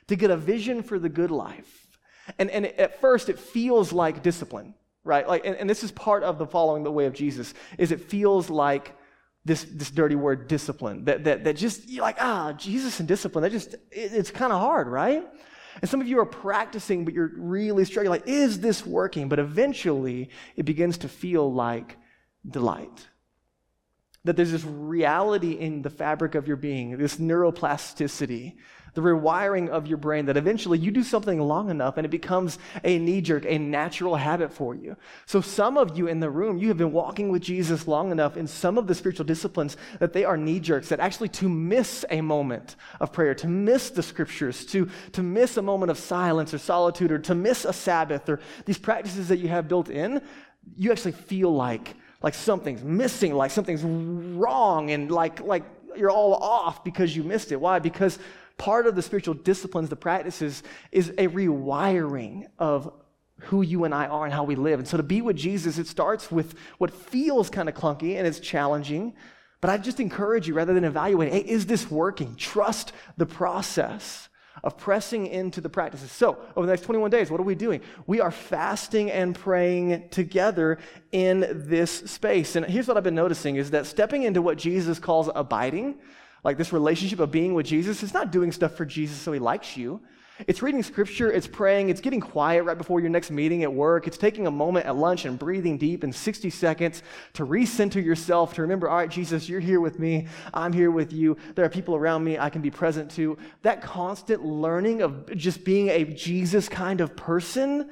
[0.09, 1.87] to get a vision for the good life.
[2.39, 5.27] And, and at first, it feels like discipline, right?
[5.27, 8.01] Like, and, and this is part of the following the way of Jesus, is it
[8.01, 8.97] feels like
[9.45, 13.43] this, this dirty word discipline that, that, that just you're like ah jesus and discipline
[13.43, 15.27] that just it, it's kind of hard right
[15.81, 19.39] and some of you are practicing but you're really struggling like is this working but
[19.39, 21.97] eventually it begins to feel like
[22.49, 23.09] delight
[24.25, 28.55] that there's this reality in the fabric of your being this neuroplasticity
[28.95, 32.59] the rewiring of your brain that eventually you do something long enough and it becomes
[32.85, 34.97] a knee jerk, a natural habit for you.
[35.27, 38.37] So, some of you in the room, you have been walking with Jesus long enough
[38.37, 42.05] in some of the spiritual disciplines that they are knee jerks, that actually to miss
[42.11, 46.53] a moment of prayer, to miss the scriptures, to, to miss a moment of silence
[46.53, 50.21] or solitude, or to miss a Sabbath, or these practices that you have built in,
[50.77, 55.65] you actually feel like like something's missing, like something's wrong, and like like
[55.97, 57.61] you're all off because you missed it.
[57.61, 57.79] Why?
[57.79, 58.19] Because
[58.63, 62.93] part of the spiritual disciplines, the practices, is a rewiring of
[63.41, 64.79] who you and I are and how we live.
[64.79, 68.25] And so to be with Jesus, it starts with what feels kind of clunky and
[68.25, 69.15] it's challenging.
[69.61, 72.37] But I just encourage you, rather than evaluate, hey, is this working?
[72.37, 74.29] Trust the process
[74.63, 76.13] of pressing into the practices.
[76.13, 77.81] So, over the next 21 days, what are we doing?
[78.07, 80.79] We are fasting and praying together
[81.11, 82.55] in this space.
[82.55, 85.97] And here's what I've been noticing is that stepping into what Jesus calls abiding,
[86.45, 89.39] like this relationship of being with Jesus, it's not doing stuff for Jesus so he
[89.39, 90.01] likes you.
[90.47, 94.07] It's reading scripture, it's praying, it's getting quiet right before your next meeting at work,
[94.07, 97.03] it's taking a moment at lunch and breathing deep in 60 seconds
[97.35, 101.13] to recenter yourself, to remember, all right, Jesus, you're here with me, I'm here with
[101.13, 103.37] you, there are people around me I can be present to.
[103.61, 107.91] That constant learning of just being a Jesus kind of person,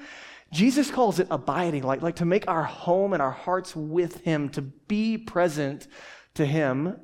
[0.51, 4.49] Jesus calls it abiding, like, like to make our home and our hearts with Him,
[4.51, 5.87] to be present
[6.35, 6.97] to Him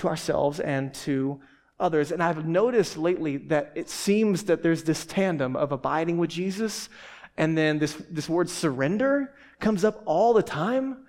[0.00, 1.40] to ourselves and to
[1.78, 2.12] others.
[2.12, 6.88] And I've noticed lately that it seems that there's this tandem of abiding with Jesus
[7.36, 11.06] and then this, this word surrender comes up all the time,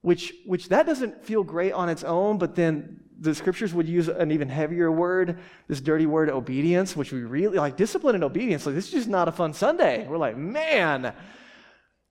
[0.00, 4.08] which, which that doesn't feel great on its own, but then the scriptures would use
[4.08, 8.64] an even heavier word, this dirty word obedience, which we really like discipline and obedience.
[8.66, 10.06] Like, this is just not a fun Sunday.
[10.06, 11.12] We're like, man.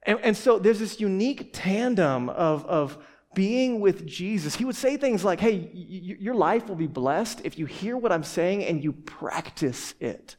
[0.04, 2.98] And, and so there's this unique tandem of, of
[3.36, 7.60] being with Jesus, he would say things like, Hey, your life will be blessed if
[7.60, 10.38] you hear what I'm saying and you practice it.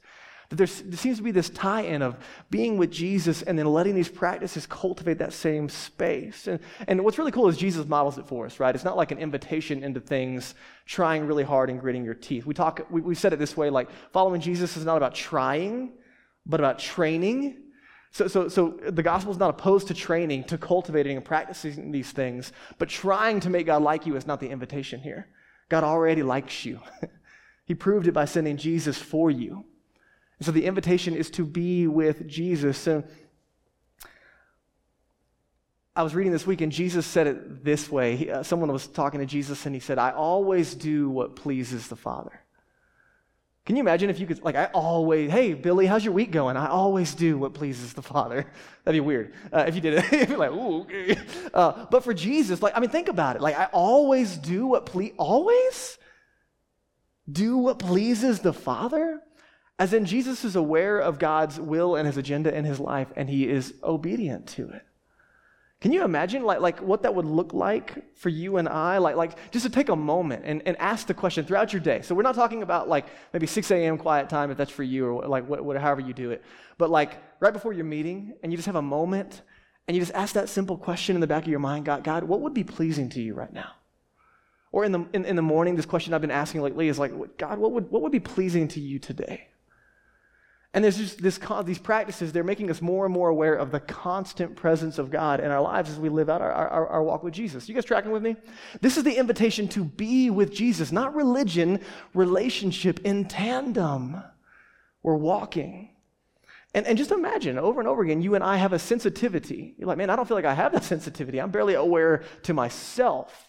[0.49, 2.17] That there seems to be this tie in of
[2.51, 6.47] being with Jesus and then letting these practices cultivate that same space.
[6.47, 8.73] And, and what's really cool is Jesus models it for us, right?
[8.73, 10.55] It's not like an invitation into things,
[10.85, 12.47] trying really hard and gritting your teeth.
[12.47, 15.95] We talk, we, we said it this way like, following Jesus is not about trying,
[16.45, 17.57] but about training
[18.17, 22.13] so, so, so the gospel is not opposed to training, to cultivating and practicing these
[22.13, 25.29] things, but trying to make God like you is not the invitation here.
[25.69, 26.81] God already likes you.
[27.67, 29.67] he proved it by sending Jesus for you.
[30.39, 32.79] And so the invitation is to be with Jesus.
[32.79, 33.05] So
[35.95, 38.17] I was reading this week, and Jesus said it this way.
[38.17, 41.89] He, uh, someone was talking to Jesus, and he said, I always do what pleases
[41.89, 42.41] the Father.
[43.67, 46.57] Can you imagine if you could, like, I always, hey, Billy, how's your week going?
[46.57, 48.47] I always do what pleases the Father.
[48.85, 50.13] That'd be weird uh, if you did it.
[50.13, 51.19] You'd be like, ooh, okay.
[51.53, 53.43] Uh, but for Jesus, like, I mean, think about it.
[53.43, 55.99] Like, I always do what please, always
[57.31, 59.21] do what pleases the Father?
[59.81, 63.29] As in, Jesus is aware of God's will and his agenda in his life, and
[63.29, 64.83] he is obedient to it.
[65.81, 68.97] Can you imagine like, like what that would look like for you and I?
[68.99, 72.01] Like, like just to take a moment and, and ask the question throughout your day.
[72.01, 73.99] So we're not talking about like maybe 6 a.m.
[73.99, 76.43] quiet time if that's for you or like what, what, however you do it.
[76.79, 79.43] But like right before your meeting and you just have a moment
[79.87, 82.25] and you just ask that simple question in the back of your mind, God, God,
[82.25, 83.73] what would be pleasing to you right now?
[84.73, 87.13] Or in the, in, in the morning, this question I've been asking lately is like,
[87.37, 89.49] God, what would, what would be pleasing to you today?
[90.77, 93.81] And there's just this, these practices, they're making us more and more aware of the
[93.81, 97.23] constant presence of God in our lives as we live out our, our, our, walk
[97.23, 97.67] with Jesus.
[97.67, 98.37] You guys tracking with me?
[98.83, 101.81] This is the invitation to be with Jesus, not religion,
[102.13, 104.23] relationship in tandem.
[105.03, 105.97] We're walking.
[106.75, 109.75] And, and just imagine over and over again, you and I have a sensitivity.
[109.79, 111.41] You're like, man, I don't feel like I have that sensitivity.
[111.41, 113.46] I'm barely aware to myself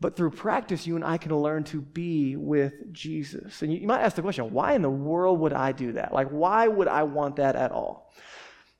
[0.00, 3.62] But through practice, you and I can learn to be with Jesus.
[3.62, 6.12] And you, might ask the question why in the world would I do that?
[6.12, 8.12] Like, why would I want that at all?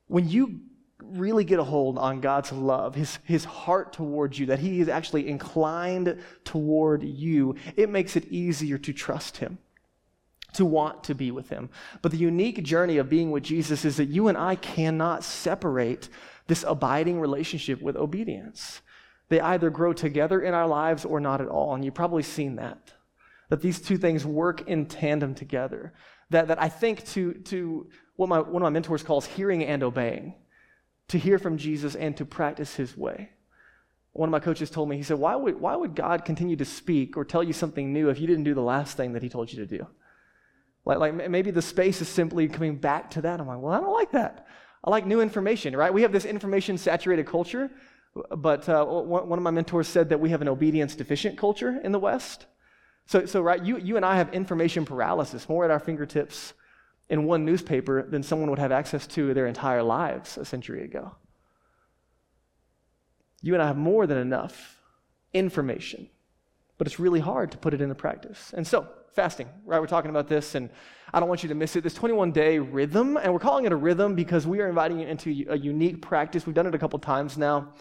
[0.07, 0.61] When you
[1.03, 4.89] really get a hold on God's love, his, his heart towards you, that He is
[4.89, 9.57] actually inclined toward you, it makes it easier to trust Him,
[10.53, 11.69] to want to be with Him.
[12.01, 16.09] But the unique journey of being with Jesus is that you and I cannot separate
[16.47, 18.81] this abiding relationship with obedience.
[19.29, 21.75] They either grow together in our lives or not at all.
[21.75, 22.93] And you've probably seen that.
[23.49, 25.93] That these two things work in tandem together.
[26.31, 29.81] That, that I think to, to what my, one of my mentors calls hearing and
[29.81, 30.35] obeying,
[31.07, 33.29] to hear from Jesus and to practice his way.
[34.13, 36.65] One of my coaches told me, he said, why would, why would God continue to
[36.65, 39.29] speak or tell you something new if you didn't do the last thing that he
[39.29, 39.87] told you to do?
[40.85, 43.39] Like, like maybe the space is simply coming back to that.
[43.39, 44.47] I'm like, well, I don't like that.
[44.83, 45.93] I like new information, right?
[45.93, 47.69] We have this information saturated culture
[48.13, 51.91] but uh, one of my mentors said that we have an obedience deficient culture in
[51.91, 52.45] the West.
[53.05, 56.53] So, so right, you, you and I have information paralysis more at our fingertips
[57.09, 61.15] in one newspaper than someone would have access to their entire lives a century ago.
[63.41, 64.79] You and I have more than enough
[65.33, 66.09] information,
[66.77, 68.53] but it's really hard to put it into practice.
[68.55, 69.79] And so, fasting, right?
[69.79, 70.69] We're talking about this, and
[71.13, 71.83] I don't want you to miss it.
[71.83, 75.07] This 21 day rhythm, and we're calling it a rhythm because we are inviting you
[75.07, 76.45] into a unique practice.
[76.45, 77.73] We've done it a couple times now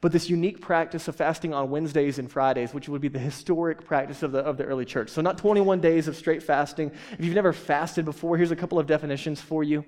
[0.00, 3.84] but this unique practice of fasting on Wednesdays and Fridays, which would be the historic
[3.84, 5.10] practice of the, of the early church.
[5.10, 6.92] So, not 21 days of straight fasting.
[7.18, 9.84] If you've never fasted before, here's a couple of definitions for you.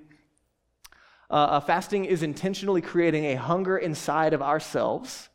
[1.29, 5.29] Uh, uh, fasting is intentionally creating a hunger inside of ourselves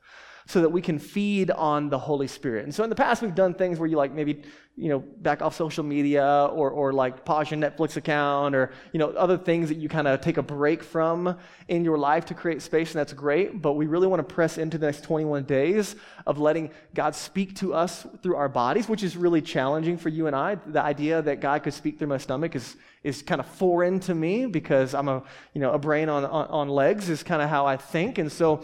[0.46, 2.64] so that we can feed on the Holy Spirit.
[2.64, 4.42] And so in the past, we've done things where you like maybe,
[4.76, 8.98] you know, back off social media or, or like pause your Netflix account or, you
[8.98, 12.35] know, other things that you kind of take a break from in your life to
[12.35, 13.62] create space, and that's great.
[13.62, 17.57] But we really want to press into the next 21 days of letting God speak
[17.57, 20.57] to us through our bodies, which is really challenging for you and I.
[20.57, 24.14] The idea that God could speak through my stomach is, is kind of foreign to
[24.14, 25.22] me because I'm a,
[25.54, 28.18] you know, a brain on, on, on legs is kind of how I think.
[28.18, 28.62] And so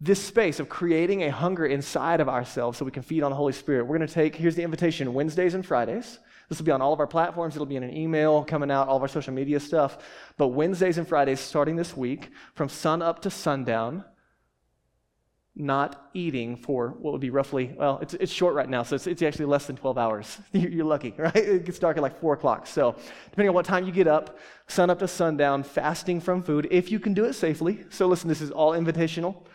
[0.00, 3.36] this space of creating a hunger inside of ourselves so we can feed on the
[3.36, 3.84] Holy Spirit.
[3.84, 6.18] We're going to take, here's the invitation Wednesdays and Fridays.
[6.48, 7.56] This will be on all of our platforms.
[7.56, 9.98] It'll be in an email coming out, all of our social media stuff.
[10.36, 14.04] But Wednesdays and Fridays, starting this week, from sun up to sundown,
[15.58, 19.06] not eating for what would be roughly, well, it's, it's short right now, so it's,
[19.06, 20.38] it's actually less than 12 hours.
[20.52, 21.34] You're lucky, right?
[21.34, 22.66] It gets dark at like 4 o'clock.
[22.66, 22.94] So,
[23.30, 26.92] depending on what time you get up, sun up to sundown, fasting from food, if
[26.92, 27.86] you can do it safely.
[27.88, 29.46] So, listen, this is all invitational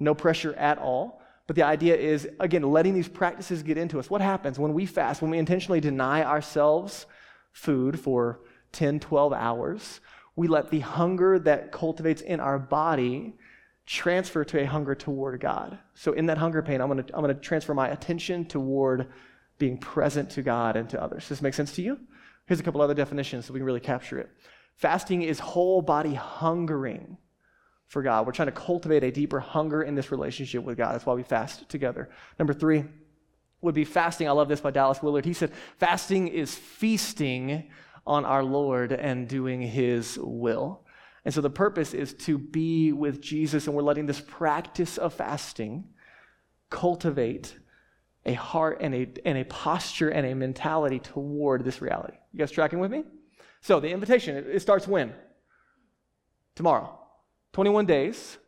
[0.00, 1.20] no pressure at all.
[1.46, 4.08] But the idea is, again, letting these practices get into us.
[4.08, 7.06] What happens when we fast, when we intentionally deny ourselves
[7.52, 8.40] food for
[8.72, 10.00] 10, 12 hours?
[10.36, 13.34] We let the hunger that cultivates in our body
[13.84, 15.78] transfer to a hunger toward God.
[15.94, 19.08] So in that hunger pain, I'm going to I'm going to transfer my attention toward
[19.58, 21.24] being present to God and to others.
[21.24, 21.98] Does this make sense to you?
[22.46, 24.30] Here's a couple other definitions so we can really capture it.
[24.76, 27.18] Fasting is whole body hungering
[27.90, 28.24] for God.
[28.24, 30.94] We're trying to cultivate a deeper hunger in this relationship with God.
[30.94, 32.08] That's why we fast together.
[32.38, 32.84] Number three
[33.60, 34.28] would be fasting.
[34.28, 35.24] I love this by Dallas Willard.
[35.24, 37.68] He said, Fasting is feasting
[38.06, 40.86] on our Lord and doing his will.
[41.24, 45.12] And so the purpose is to be with Jesus, and we're letting this practice of
[45.12, 45.84] fasting
[46.70, 47.58] cultivate
[48.24, 52.16] a heart and a, and a posture and a mentality toward this reality.
[52.32, 53.02] You guys tracking with me?
[53.62, 55.12] So the invitation, it, starts when?
[56.54, 56.99] Tomorrow.
[57.52, 58.38] 21 days,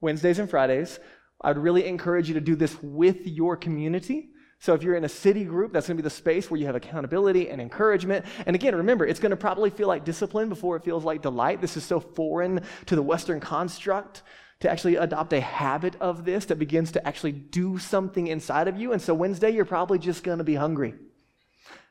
[0.00, 0.98] Wednesdays and Fridays.
[1.40, 4.30] I would really encourage you to do this with your community.
[4.60, 6.66] So if you're in a city group, that's going to be the space where you
[6.66, 8.26] have accountability and encouragement.
[8.44, 11.60] And again, remember, it's going to probably feel like discipline before it feels like delight.
[11.60, 14.22] This is so foreign to the Western construct
[14.60, 18.76] to actually adopt a habit of this that begins to actually do something inside of
[18.76, 18.92] you.
[18.92, 20.94] And so Wednesday, you're probably just going to be hungry.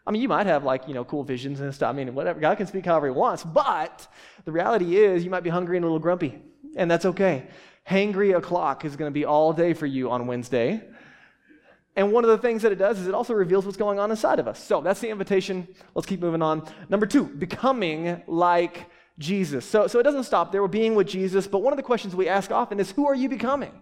[0.07, 1.89] I mean, you might have like, you know, cool visions and stuff.
[1.89, 2.39] I mean, whatever.
[2.39, 3.43] God can speak however he wants.
[3.43, 4.07] But
[4.45, 6.39] the reality is, you might be hungry and a little grumpy.
[6.77, 7.47] And that's okay.
[7.87, 10.81] Hangry o'clock is going to be all day for you on Wednesday.
[11.97, 14.09] And one of the things that it does is it also reveals what's going on
[14.09, 14.63] inside of us.
[14.63, 15.67] So that's the invitation.
[15.93, 16.65] Let's keep moving on.
[16.87, 18.85] Number two, becoming like
[19.19, 19.65] Jesus.
[19.65, 20.61] So, so it doesn't stop there.
[20.61, 21.47] We're being with Jesus.
[21.47, 23.73] But one of the questions we ask often is, who are you becoming?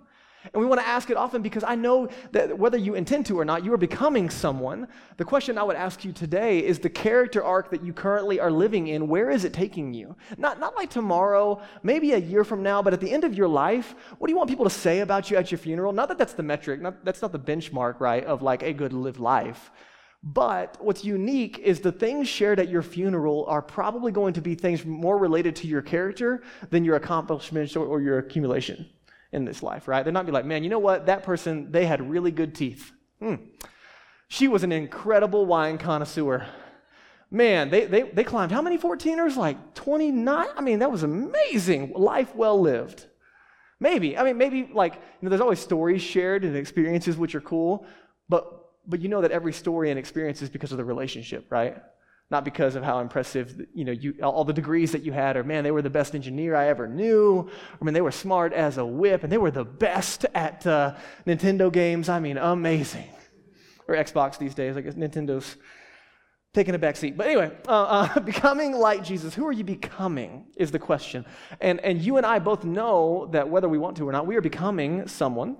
[0.53, 3.39] And we want to ask it often because I know that whether you intend to
[3.39, 4.87] or not, you are becoming someone.
[5.17, 8.51] The question I would ask you today is the character arc that you currently are
[8.51, 10.15] living in, where is it taking you?
[10.37, 13.47] Not, not like tomorrow, maybe a year from now, but at the end of your
[13.47, 15.93] life, what do you want people to say about you at your funeral?
[15.93, 18.93] Not that that's the metric, not, that's not the benchmark, right, of like a good
[18.93, 19.71] lived life.
[20.23, 24.55] But what's unique is the things shared at your funeral are probably going to be
[24.55, 28.87] things more related to your character than your accomplishments or, or your accumulation
[29.35, 30.03] in this life, right?
[30.03, 31.05] They're not be like, man, you know what?
[31.05, 32.91] That person, they had really good teeth.
[33.19, 33.35] Hmm.
[34.27, 36.47] She was an incredible wine connoisseur.
[37.29, 39.35] Man, they, they, they climbed how many 14ers?
[39.35, 40.47] Like 29?
[40.55, 41.91] I mean, that was amazing.
[41.93, 43.05] Life well lived.
[43.79, 44.17] Maybe.
[44.17, 47.85] I mean, maybe like, you know, there's always stories shared and experiences which are cool,
[48.29, 51.77] but, but you know that every story and experience is because of the relationship, right?
[52.31, 55.43] Not because of how impressive, you know, you, all the degrees that you had, or
[55.43, 57.47] man, they were the best engineer I ever knew,
[57.79, 60.95] i mean they were smart as a whip, and they were the best at uh,
[61.27, 62.09] Nintendo games.
[62.09, 63.09] I mean, amazing.
[63.87, 65.55] Or Xbox these days, I guess Nintendo's
[66.55, 67.15] taking a back seat.
[67.15, 67.83] But anyway, uh,
[68.15, 69.35] uh, becoming like Jesus.
[69.35, 71.25] Who are you becoming is the question.
[71.61, 74.35] And, and you and I both know that whether we want to or not, we
[74.35, 75.57] are becoming someone.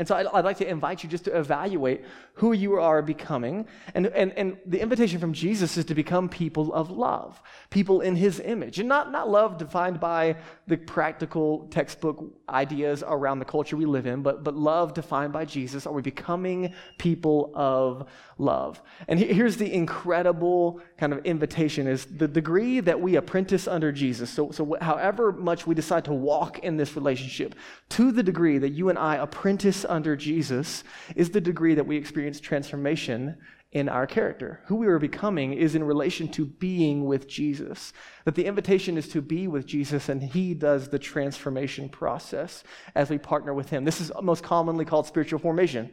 [0.00, 3.66] And so I'd, I'd, like to invite you just to evaluate who you are becoming.
[3.94, 8.16] And, and, and the invitation from Jesus is to become people of love, people in
[8.16, 8.78] his image.
[8.78, 10.36] And not, not love defined by
[10.66, 15.44] the practical textbook ideas around the culture we live in, but, but love defined by
[15.44, 15.86] Jesus.
[15.86, 18.08] Are we becoming people of
[18.38, 18.80] love?
[19.06, 24.30] And here's the incredible kind of invitation is the degree that we apprentice under Jesus.
[24.30, 27.54] So, so however much we decide to walk in this relationship,
[27.90, 30.84] to the degree that you and I apprentice under Jesus
[31.16, 33.36] is the degree that we experience transformation
[33.72, 34.60] in our character.
[34.66, 37.92] Who we are becoming is in relation to being with Jesus.
[38.24, 43.10] That the invitation is to be with Jesus, and He does the transformation process as
[43.10, 43.84] we partner with Him.
[43.84, 45.90] This is most commonly called spiritual formation.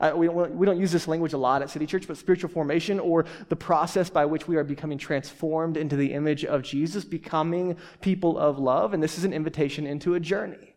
[0.00, 2.48] Uh, we, don't, we don't use this language a lot at City Church, but spiritual
[2.48, 7.04] formation or the process by which we are becoming transformed into the image of Jesus,
[7.04, 8.94] becoming people of love.
[8.94, 10.76] And this is an invitation into a journey.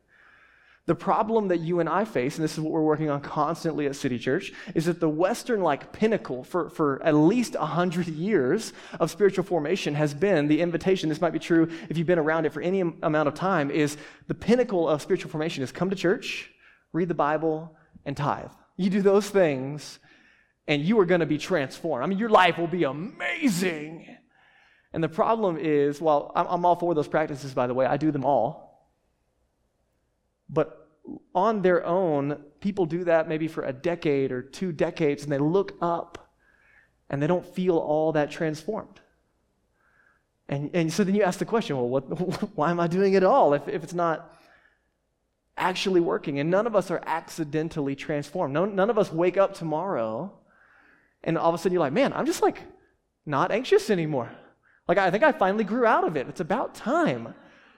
[0.92, 3.86] The problem that you and I face, and this is what we're working on constantly
[3.86, 8.74] at City Church, is that the Western like pinnacle for, for at least 100 years
[9.00, 11.08] of spiritual formation has been the invitation.
[11.08, 13.96] This might be true if you've been around it for any amount of time, is
[14.28, 16.52] the pinnacle of spiritual formation is come to church,
[16.92, 17.74] read the Bible,
[18.04, 18.52] and tithe.
[18.76, 19.98] You do those things,
[20.68, 22.04] and you are going to be transformed.
[22.04, 24.14] I mean, your life will be amazing.
[24.92, 28.12] And the problem is, well, I'm all for those practices, by the way, I do
[28.12, 28.90] them all.
[30.50, 30.81] But
[31.34, 35.38] on their own, people do that maybe for a decade or two decades, and they
[35.38, 36.30] look up
[37.10, 39.00] and they don't feel all that transformed.
[40.48, 42.04] And, and so then you ask the question well, what,
[42.56, 44.34] why am I doing it all if, if it's not
[45.58, 46.40] actually working?
[46.40, 48.54] And none of us are accidentally transformed.
[48.54, 50.34] No, none of us wake up tomorrow
[51.24, 52.62] and all of a sudden you're like, man, I'm just like
[53.26, 54.32] not anxious anymore.
[54.88, 56.28] Like, I think I finally grew out of it.
[56.28, 57.34] It's about time.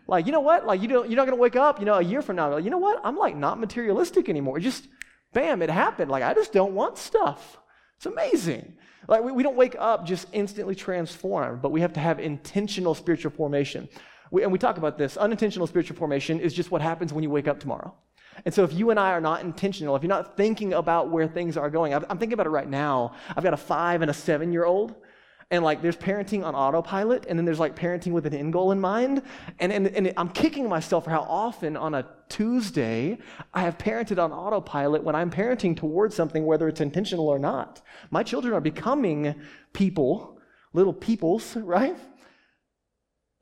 [0.07, 0.65] Like, you know what?
[0.65, 2.51] Like, you don't, you're not going to wake up, you know, a year from now,
[2.53, 2.99] like, you know what?
[3.03, 4.59] I'm like not materialistic anymore.
[4.59, 4.87] just,
[5.33, 6.11] bam, it happened.
[6.11, 7.57] Like, I just don't want stuff.
[7.97, 8.73] It's amazing.
[9.07, 12.95] Like, we, we don't wake up just instantly transformed, but we have to have intentional
[12.95, 13.87] spiritual formation.
[14.31, 15.15] We, and we talk about this.
[15.15, 17.93] Unintentional spiritual formation is just what happens when you wake up tomorrow.
[18.45, 21.27] And so, if you and I are not intentional, if you're not thinking about where
[21.27, 23.13] things are going, I'm thinking about it right now.
[23.35, 24.95] I've got a five and a seven year old
[25.53, 28.71] and like there's parenting on autopilot and then there's like parenting with an end goal
[28.71, 29.21] in mind.
[29.59, 33.19] And, and, and i'm kicking myself for how often on a tuesday
[33.53, 37.81] i have parented on autopilot when i'm parenting towards something whether it's intentional or not.
[38.09, 39.35] My children are becoming
[39.73, 40.39] people
[40.73, 41.95] little peoples right?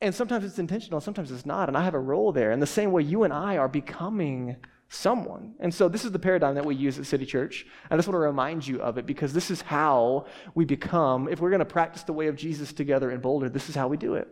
[0.02, 2.52] And sometimes it's intentional sometimes it's not and i have a role there.
[2.52, 4.58] In the same way you and i are becoming
[4.94, 5.56] someone.
[5.60, 7.66] And so this is the paradigm that we use at City Church.
[7.90, 11.40] I just want to remind you of it because this is how we become, if
[11.40, 13.96] we're going to practice the way of Jesus together in Boulder, this is how we
[13.96, 14.28] do it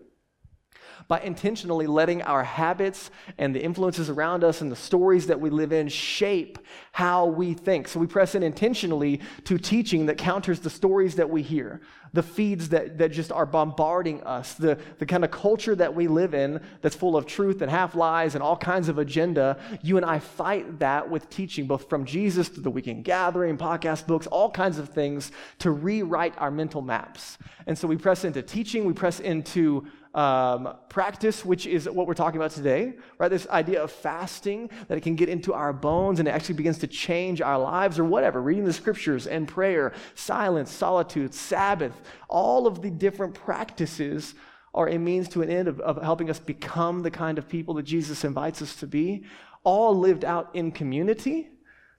[1.08, 5.50] by intentionally letting our habits and the influences around us and the stories that we
[5.50, 6.60] live in shape
[6.92, 7.88] how we think.
[7.88, 11.82] So we press in intentionally to teaching that counters the stories that we hear,
[12.14, 16.08] the feeds that, that just are bombarding us, the, the kind of culture that we
[16.08, 19.58] live in that's full of truth and half lies and all kinds of agenda.
[19.82, 24.08] You and I fight that with teaching, both from Jesus to the weekend gathering, podcast
[24.08, 27.38] books, all kinds of things to rewrite our mental maps.
[27.68, 32.14] And so we press into teaching, we press into um, practice, which is what we're
[32.14, 33.30] talking about today, right?
[33.30, 36.80] This idea of fasting, that it can get into our bones and it actually begins
[36.80, 38.42] to change our lives or whatever.
[38.42, 44.34] Reading the scriptures and prayer, silence, solitude, Sabbath, all of the different practices
[44.74, 47.76] are a means to an end of, of helping us become the kind of people
[47.76, 49.24] that Jesus invites us to be,
[49.64, 51.50] all lived out in community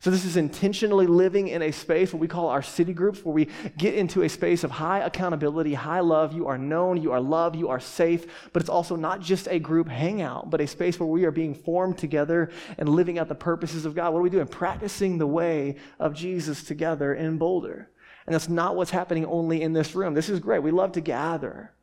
[0.02, 3.34] so, this is intentionally living in a space, what we call our city groups, where
[3.34, 6.32] we get into a space of high accountability, high love.
[6.32, 8.24] You are known, you are loved, you are safe.
[8.55, 11.55] But it's also not just a group hangout, but a space where we are being
[11.55, 14.14] formed together and living out the purposes of God.
[14.14, 14.46] What are we doing?
[14.46, 17.90] Practicing the way of Jesus together in Boulder.
[18.24, 20.14] And that's not what's happening only in this room.
[20.14, 20.62] This is great.
[20.62, 21.74] We love to gather.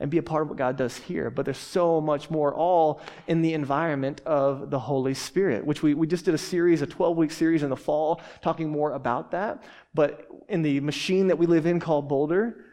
[0.00, 1.30] And be a part of what God does here.
[1.30, 5.92] But there's so much more, all in the environment of the Holy Spirit, which we,
[5.92, 9.30] we just did a series, a 12 week series in the fall, talking more about
[9.32, 9.62] that.
[9.94, 12.64] But in the machine that we live in called Boulder,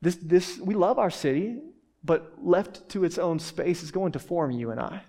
[0.00, 1.58] this, this, we love our city,
[2.04, 5.02] but left to its own space is going to form you and I.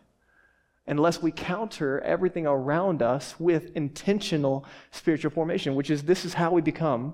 [0.88, 6.52] Unless we counter everything around us with intentional spiritual formation, which is this is how
[6.52, 7.14] we become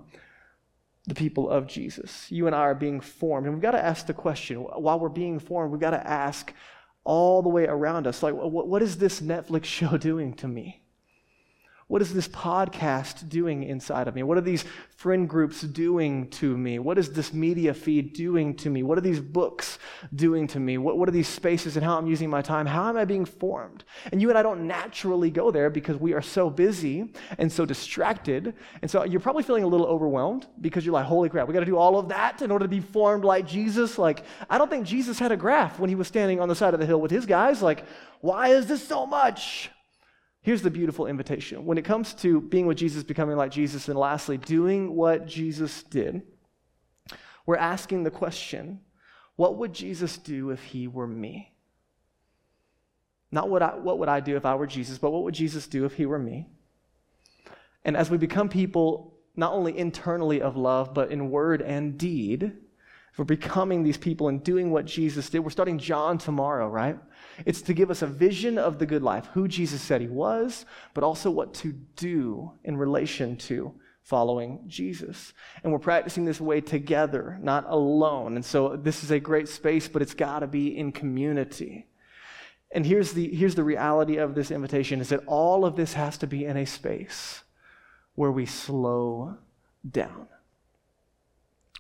[1.08, 2.32] the people of Jesus.
[2.32, 3.46] You and I are being formed.
[3.46, 6.54] And we've got to ask the question while we're being formed, we've got to ask
[7.04, 10.85] all the way around us like, what is this Netflix show doing to me?
[11.88, 14.24] What is this podcast doing inside of me?
[14.24, 14.66] What are these
[14.96, 16.80] friend groups doing to me?
[16.80, 18.82] What is this media feed doing to me?
[18.82, 19.78] What are these books
[20.16, 20.80] doing to me?
[20.80, 22.66] What, what are these spaces and how I'm using my time?
[22.66, 23.84] How am I being formed?
[24.12, 27.68] And you and I don't naturally go there because we are so busy and so
[27.68, 28.56] distracted.
[28.82, 31.60] And so you're probably feeling a little overwhelmed because you're like, holy crap, we got
[31.60, 34.00] to do all of that in order to be formed like Jesus.
[34.00, 36.74] Like, I don't think Jesus had a graph when he was standing on the side
[36.74, 37.62] of the hill with his guys.
[37.62, 37.86] Like,
[38.22, 39.70] why is this so much?
[40.46, 41.66] Here's the beautiful invitation.
[41.66, 45.82] When it comes to being with Jesus, becoming like Jesus, and lastly, doing what Jesus
[45.82, 46.22] did,
[47.48, 48.82] we're asking the question
[49.38, 51.52] what would Jesus do if he were me?
[53.32, 55.66] Not what, I, what would I do if I were Jesus, but what would Jesus
[55.66, 56.48] do if he were me?
[57.84, 62.52] And as we become people, not only internally of love, but in word and deed,
[63.18, 67.00] we're becoming these people and doing what Jesus did, we're starting John tomorrow, right?
[67.46, 70.66] It's to give us a vision of the good life, who Jesus said he was,
[70.94, 75.34] but also what to do in relation to following Jesus.
[75.64, 78.36] And we're practicing this way together, not alone.
[78.36, 81.88] And so this is a great space, but it's got to be in community.
[82.72, 86.18] And here's the, here's the reality of this invitation is that all of this has
[86.20, 87.44] to be in a space
[88.14, 89.38] where we slow
[89.90, 90.28] down.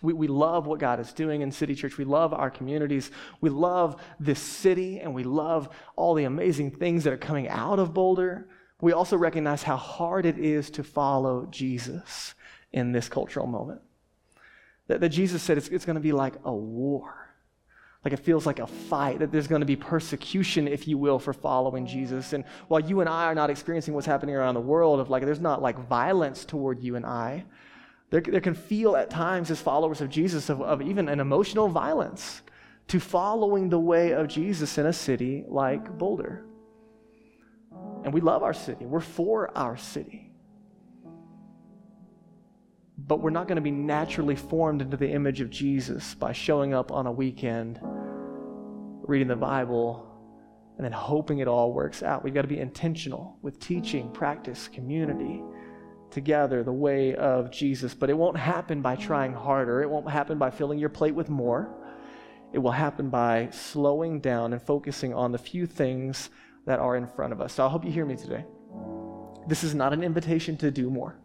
[0.01, 1.97] We, we love what God is doing in City Church.
[1.97, 3.11] We love our communities.
[3.41, 7.79] We love this city, and we love all the amazing things that are coming out
[7.79, 8.47] of Boulder.
[8.81, 12.35] We also recognize how hard it is to follow Jesus
[12.73, 13.81] in this cultural moment.
[14.87, 17.25] That, that Jesus said it's, it's going to be like a war.
[18.03, 21.17] Like it feels like a fight, that there's going to be persecution, if you will,
[21.17, 22.33] for following Jesus.
[22.33, 25.23] And while you and I are not experiencing what's happening around the world, of like
[25.23, 27.45] there's not like violence toward you and I,
[28.15, 31.67] there, there can feel at times, as followers of Jesus, of, of even an emotional
[31.67, 32.43] violence
[32.87, 36.45] to following the way of Jesus in a city like Boulder.
[38.05, 40.31] And we love our city, we're for our city.
[42.97, 46.73] But we're not going to be naturally formed into the image of Jesus by showing
[46.73, 50.09] up on a weekend, reading the Bible,
[50.77, 52.23] and then hoping it all works out.
[52.23, 55.43] We've got to be intentional with teaching, practice, community
[56.15, 57.93] together the way of Jesus.
[57.93, 61.29] But it won't happen by trying harder, it won't happen by filling your plate with
[61.29, 61.69] more.
[62.53, 66.29] It will happen by slowing down and focusing on the few things
[66.65, 67.53] that are in front of us.
[67.53, 68.45] So I hope you hear me today.
[69.45, 71.17] This is not an invitation to do more.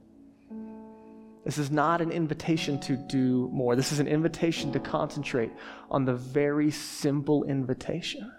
[1.45, 3.76] This is not an invitation to do more.
[3.76, 5.53] This is an invitation to concentrate
[5.88, 8.30] on the very simple invitation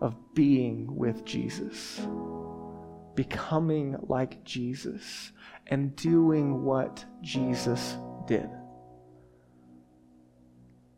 [0.00, 2.00] of being with Jesus
[3.18, 5.32] becoming like Jesus
[5.66, 7.96] and doing what Jesus
[8.28, 8.48] did.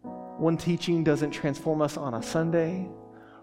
[0.02, 2.90] One teaching doesn't transform us on a Sunday.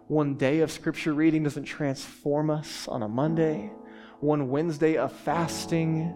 [0.06, 3.72] One day of scripture reading doesn't transform us on a Monday.
[4.20, 6.14] One Wednesday of fasting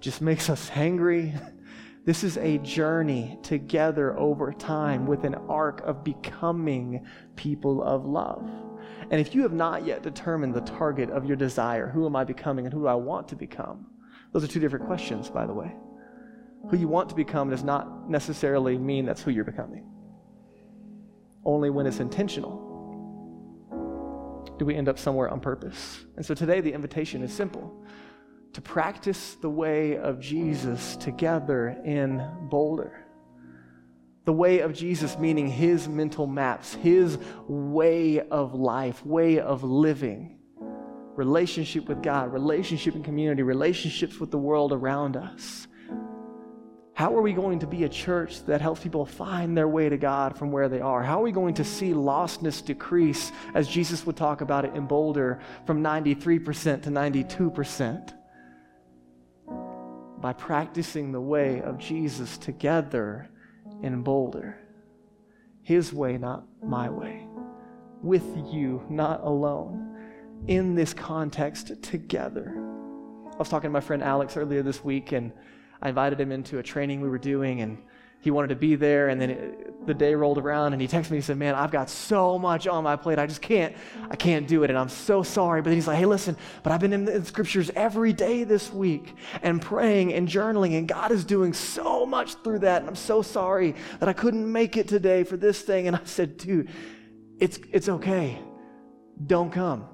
[0.00, 1.32] just makes us hangry.
[2.02, 7.06] This is a journey together over time with an arc of becoming
[7.36, 8.50] people of love.
[9.10, 12.24] And if you have not yet determined the target of your desire, who am I
[12.24, 13.86] becoming and who do I want to become?
[14.32, 15.74] Those are two different questions, by the way.
[16.70, 19.90] Who you want to become does not necessarily mean that's who you're becoming.
[21.44, 22.68] Only when it's intentional
[24.58, 26.04] do we end up somewhere on purpose.
[26.16, 27.82] And so today the invitation is simple
[28.52, 33.06] to practice the way of Jesus together in Boulder
[34.24, 37.18] the way of Jesus, meaning his mental maps, his
[37.48, 40.38] way of life, way of living,
[41.16, 45.66] relationship with God, relationship in community, relationships with the world around us.
[46.94, 49.96] How are we going to be a church that helps people find their way to
[49.96, 51.02] God from where they are?
[51.02, 54.86] How are we going to see lostness decrease, as Jesus would talk about it in
[54.86, 58.12] Boulder, from 93% to 92%?
[60.20, 63.30] By practicing the way of Jesus together
[63.82, 64.58] in Boulder.
[65.62, 67.26] His way, not my way.
[68.02, 69.86] With you, not alone.
[70.48, 72.54] In this context, together.
[73.32, 75.32] I was talking to my friend Alex earlier this week, and
[75.82, 77.78] I invited him into a training we were doing, and
[78.20, 79.08] he wanted to be there.
[79.08, 81.70] And then it, the day rolled around and he texted me he said man i've
[81.70, 83.74] got so much on my plate i just can't
[84.10, 85.62] i can't do it and i'm so sorry.
[85.62, 89.14] But he's like hey listen but i've been in the scriptures every day this week
[89.42, 93.22] and praying and journaling and god is doing so much through that and i'm so
[93.22, 95.86] sorry that i couldn't make it today for this thing.
[95.86, 96.68] And i said dude
[97.40, 98.38] it's it's okay.
[99.26, 99.88] Don't come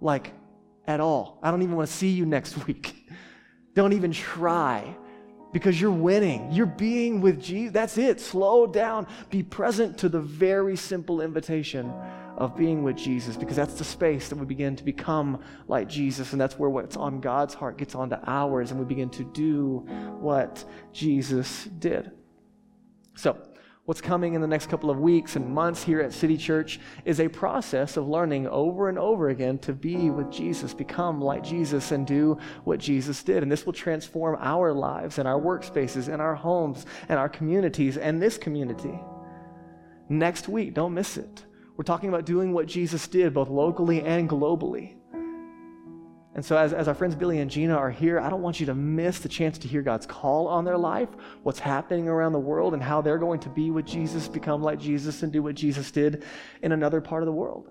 [0.00, 0.32] like
[0.86, 1.38] at all.
[1.42, 3.10] I don't even want to see you next week.
[3.74, 4.96] Don't even try
[5.52, 6.50] because you're winning.
[6.50, 7.72] You're being with Jesus.
[7.72, 8.20] That's it.
[8.20, 9.06] Slow down.
[9.30, 11.92] Be present to the very simple invitation
[12.36, 16.32] of being with Jesus because that's the space that we begin to become like Jesus.
[16.32, 19.84] And that's where what's on God's heart gets onto ours and we begin to do
[20.18, 22.10] what Jesus did.
[23.14, 23.36] So,
[23.84, 27.18] what's coming in the next couple of weeks and months here at City Church is
[27.18, 31.90] a process of learning over and over again to be with Jesus, become like Jesus,
[31.90, 33.42] and do what Jesus did.
[33.42, 37.96] And this will transform our lives and our workspaces and our homes and our communities
[37.96, 38.98] and this community.
[40.08, 41.44] Next week, don't miss it.
[41.76, 44.94] We're talking about doing what Jesus did, both locally and globally.
[46.34, 48.64] And so, as, as our friends Billy and Gina are here, I don't want you
[48.66, 51.10] to miss the chance to hear God's call on their life,
[51.42, 54.78] what's happening around the world, and how they're going to be with Jesus, become like
[54.78, 56.24] Jesus, and do what Jesus did
[56.62, 57.68] in another part of the world.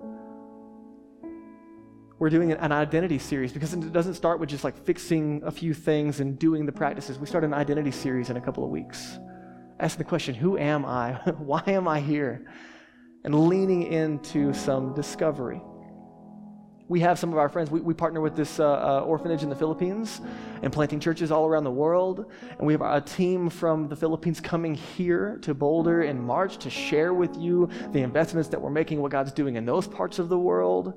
[2.19, 5.73] We're doing an identity series because it doesn't start with just like fixing a few
[5.73, 7.17] things and doing the practices.
[7.17, 9.17] We start an identity series in a couple of weeks.
[9.79, 11.13] Asking the question, who am I?
[11.39, 12.45] Why am I here?
[13.23, 15.63] And leaning into some discovery
[16.91, 19.49] we have some of our friends, we, we partner with this uh, uh, orphanage in
[19.49, 20.19] the Philippines
[20.61, 22.25] and planting churches all around the world.
[22.57, 26.69] And we have a team from the Philippines coming here to Boulder in March to
[26.69, 30.27] share with you the investments that we're making, what God's doing in those parts of
[30.27, 30.93] the world.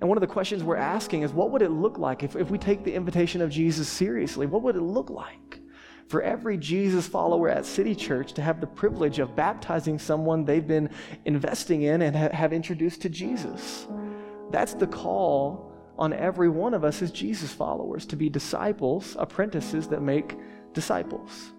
[0.00, 2.48] And one of the questions we're asking is what would it look like if, if
[2.48, 4.46] we take the invitation of Jesus seriously?
[4.46, 5.60] What would it look like?
[6.08, 10.64] for every Jesus follower at City Church to have the privilege of baptizing someone they've
[10.64, 10.88] been
[11.24, 13.88] investing in and ha- have introduced to Jesus.
[14.56, 19.86] That's the call on every one of us as Jesus followers to be disciples, apprentices
[19.88, 20.34] that make
[20.72, 21.52] disciples.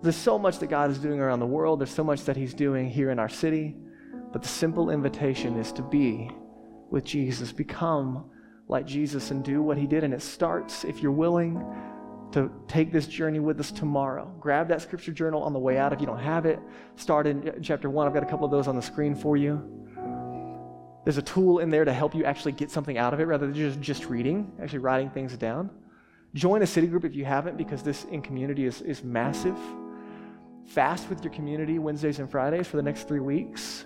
[0.00, 2.54] There's so much that God is doing around the world, there's so much that He's
[2.54, 3.76] doing here in our city,
[4.32, 6.30] but the simple invitation is to be
[6.90, 8.30] with Jesus, become
[8.68, 10.02] like Jesus and do what He did.
[10.02, 11.62] And it starts, if you're willing,
[12.32, 14.34] to take this journey with us tomorrow.
[14.40, 16.58] Grab that scripture journal on the way out if you don't have it.
[16.94, 18.06] Start in chapter one.
[18.06, 19.75] I've got a couple of those on the screen for you.
[21.06, 23.46] There's a tool in there to help you actually get something out of it rather
[23.46, 25.70] than just, just reading, actually writing things down.
[26.34, 29.56] Join a city group if you haven't, because this in community is, is massive.
[30.66, 33.84] Fast with your community Wednesdays and Fridays for the next three weeks.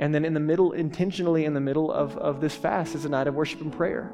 [0.00, 3.08] And then in the middle, intentionally in the middle of, of this fast, is a
[3.08, 4.12] night of worship and prayer.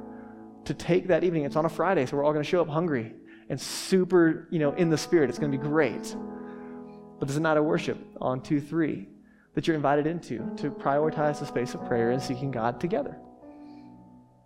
[0.67, 2.69] To take that evening, it's on a Friday, so we're all going to show up
[2.69, 3.15] hungry
[3.49, 5.31] and super, you know, in the spirit.
[5.31, 6.15] It's going to be great.
[7.19, 9.09] But there's a night of worship on 2 3
[9.57, 13.17] that you're invited into to prioritize the space of prayer and seeking God together.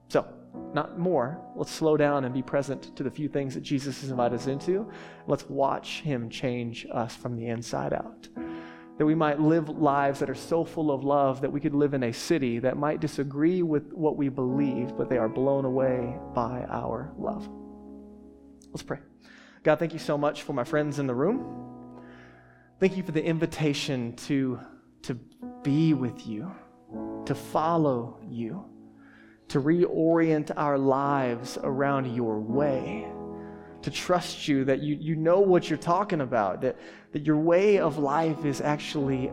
[0.09, 0.25] So,
[0.73, 1.41] not more.
[1.57, 4.47] Let's slow down and be present to the few things that Jesus has invited us
[4.47, 4.89] into.
[5.27, 8.29] Let's watch Him change us from the inside out.
[8.99, 11.93] That we might live lives that are so full of love that we could live
[11.93, 16.17] in a city that might disagree with what we believe, but they are blown away
[16.35, 17.49] by our love.
[18.71, 18.99] Let's pray.
[19.65, 21.99] God, thank you so much for my friends in the room.
[22.79, 24.61] Thank you for the invitation to
[25.03, 25.15] to
[25.63, 26.51] be with you,
[27.27, 28.65] to follow you,
[29.49, 33.07] to reorient our lives around your way,
[33.83, 36.77] to trust you that you, you know what you're talking about, that,
[37.13, 39.33] that your way of life is actually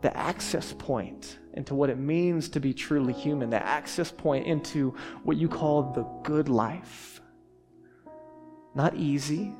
[0.00, 4.94] the access point into what it means to be truly human, the access point into
[5.24, 7.20] what you call the good life.
[8.74, 9.52] Not easy,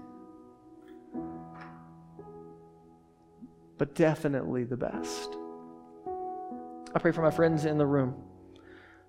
[3.78, 5.37] but definitely the best.
[6.94, 8.14] I pray for my friends in the room,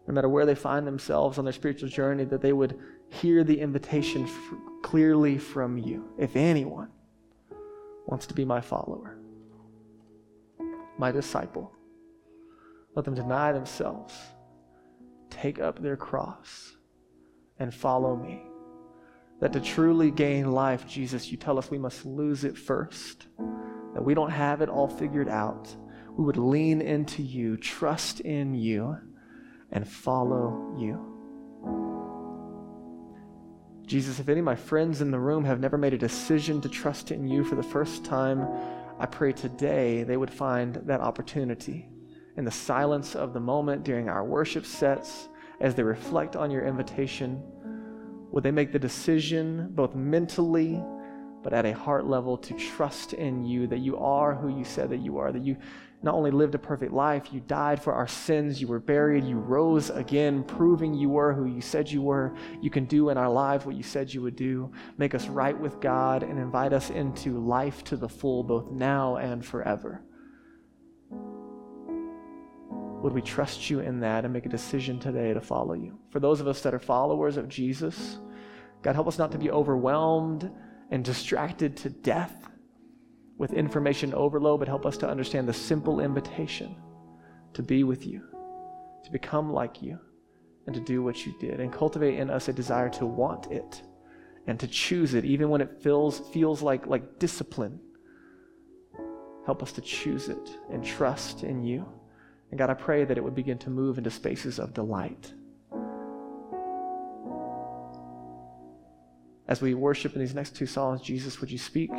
[0.08, 2.78] no matter where they find themselves on their spiritual journey, that they would
[3.10, 4.54] hear the invitation f-
[4.84, 6.10] clearly from you.
[6.18, 6.90] If anyone
[8.06, 9.18] wants to be my follower,
[10.98, 11.72] my disciple,
[12.96, 14.14] let them deny themselves,
[15.30, 16.76] take up their cross,
[17.60, 18.42] and follow me.
[19.40, 23.28] That to truly gain life, Jesus, you tell us we must lose it first,
[23.94, 25.74] that we don't have it all figured out
[26.20, 28.98] we would lean into you, trust in you,
[29.72, 31.00] and follow you.
[33.86, 36.68] Jesus, if any of my friends in the room have never made a decision to
[36.68, 38.46] trust in you for the first time,
[39.00, 41.88] I pray today they would find that opportunity
[42.36, 45.30] in the silence of the moment during our worship sets
[45.62, 47.42] as they reflect on your invitation.
[48.34, 50.84] Would they make the decision, both mentally,
[51.42, 54.90] but at a heart level to trust in you that you are who you said
[54.90, 55.56] that you are, that you
[56.02, 59.38] not only lived a perfect life, you died for our sins, you were buried, you
[59.38, 62.34] rose again, proving you were who you said you were.
[62.62, 65.60] You can do in our lives what you said you would do, make us right
[65.60, 70.02] with God, and invite us into life to the full, both now and forever.
[73.02, 76.00] Would we trust you in that and make a decision today to follow you?
[76.12, 78.20] For those of us that are followers of Jesus,
[78.82, 80.50] God, help us not to be overwhelmed
[80.92, 82.49] and distracted to death
[83.40, 86.76] with information overload, but help us to understand the simple invitation
[87.54, 88.22] to be with you,
[89.04, 89.98] to become like you,
[90.68, 93.82] and to do what you did, and cultivate in us a desire to want it
[94.46, 97.80] and to choose it, even when it feels, feels like, like discipline.
[99.46, 101.88] Help us to choose it and trust in you.
[102.52, 105.34] And God, I pray that it would begin to move into spaces of delight.
[109.48, 111.92] As we worship in these next two songs, Jesus, would you speak?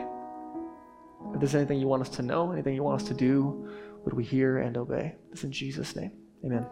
[1.34, 3.68] If there's anything you want us to know, anything you want us to do,
[4.04, 5.16] would we hear and obey?
[5.30, 6.12] This in Jesus' name.
[6.44, 6.66] Amen.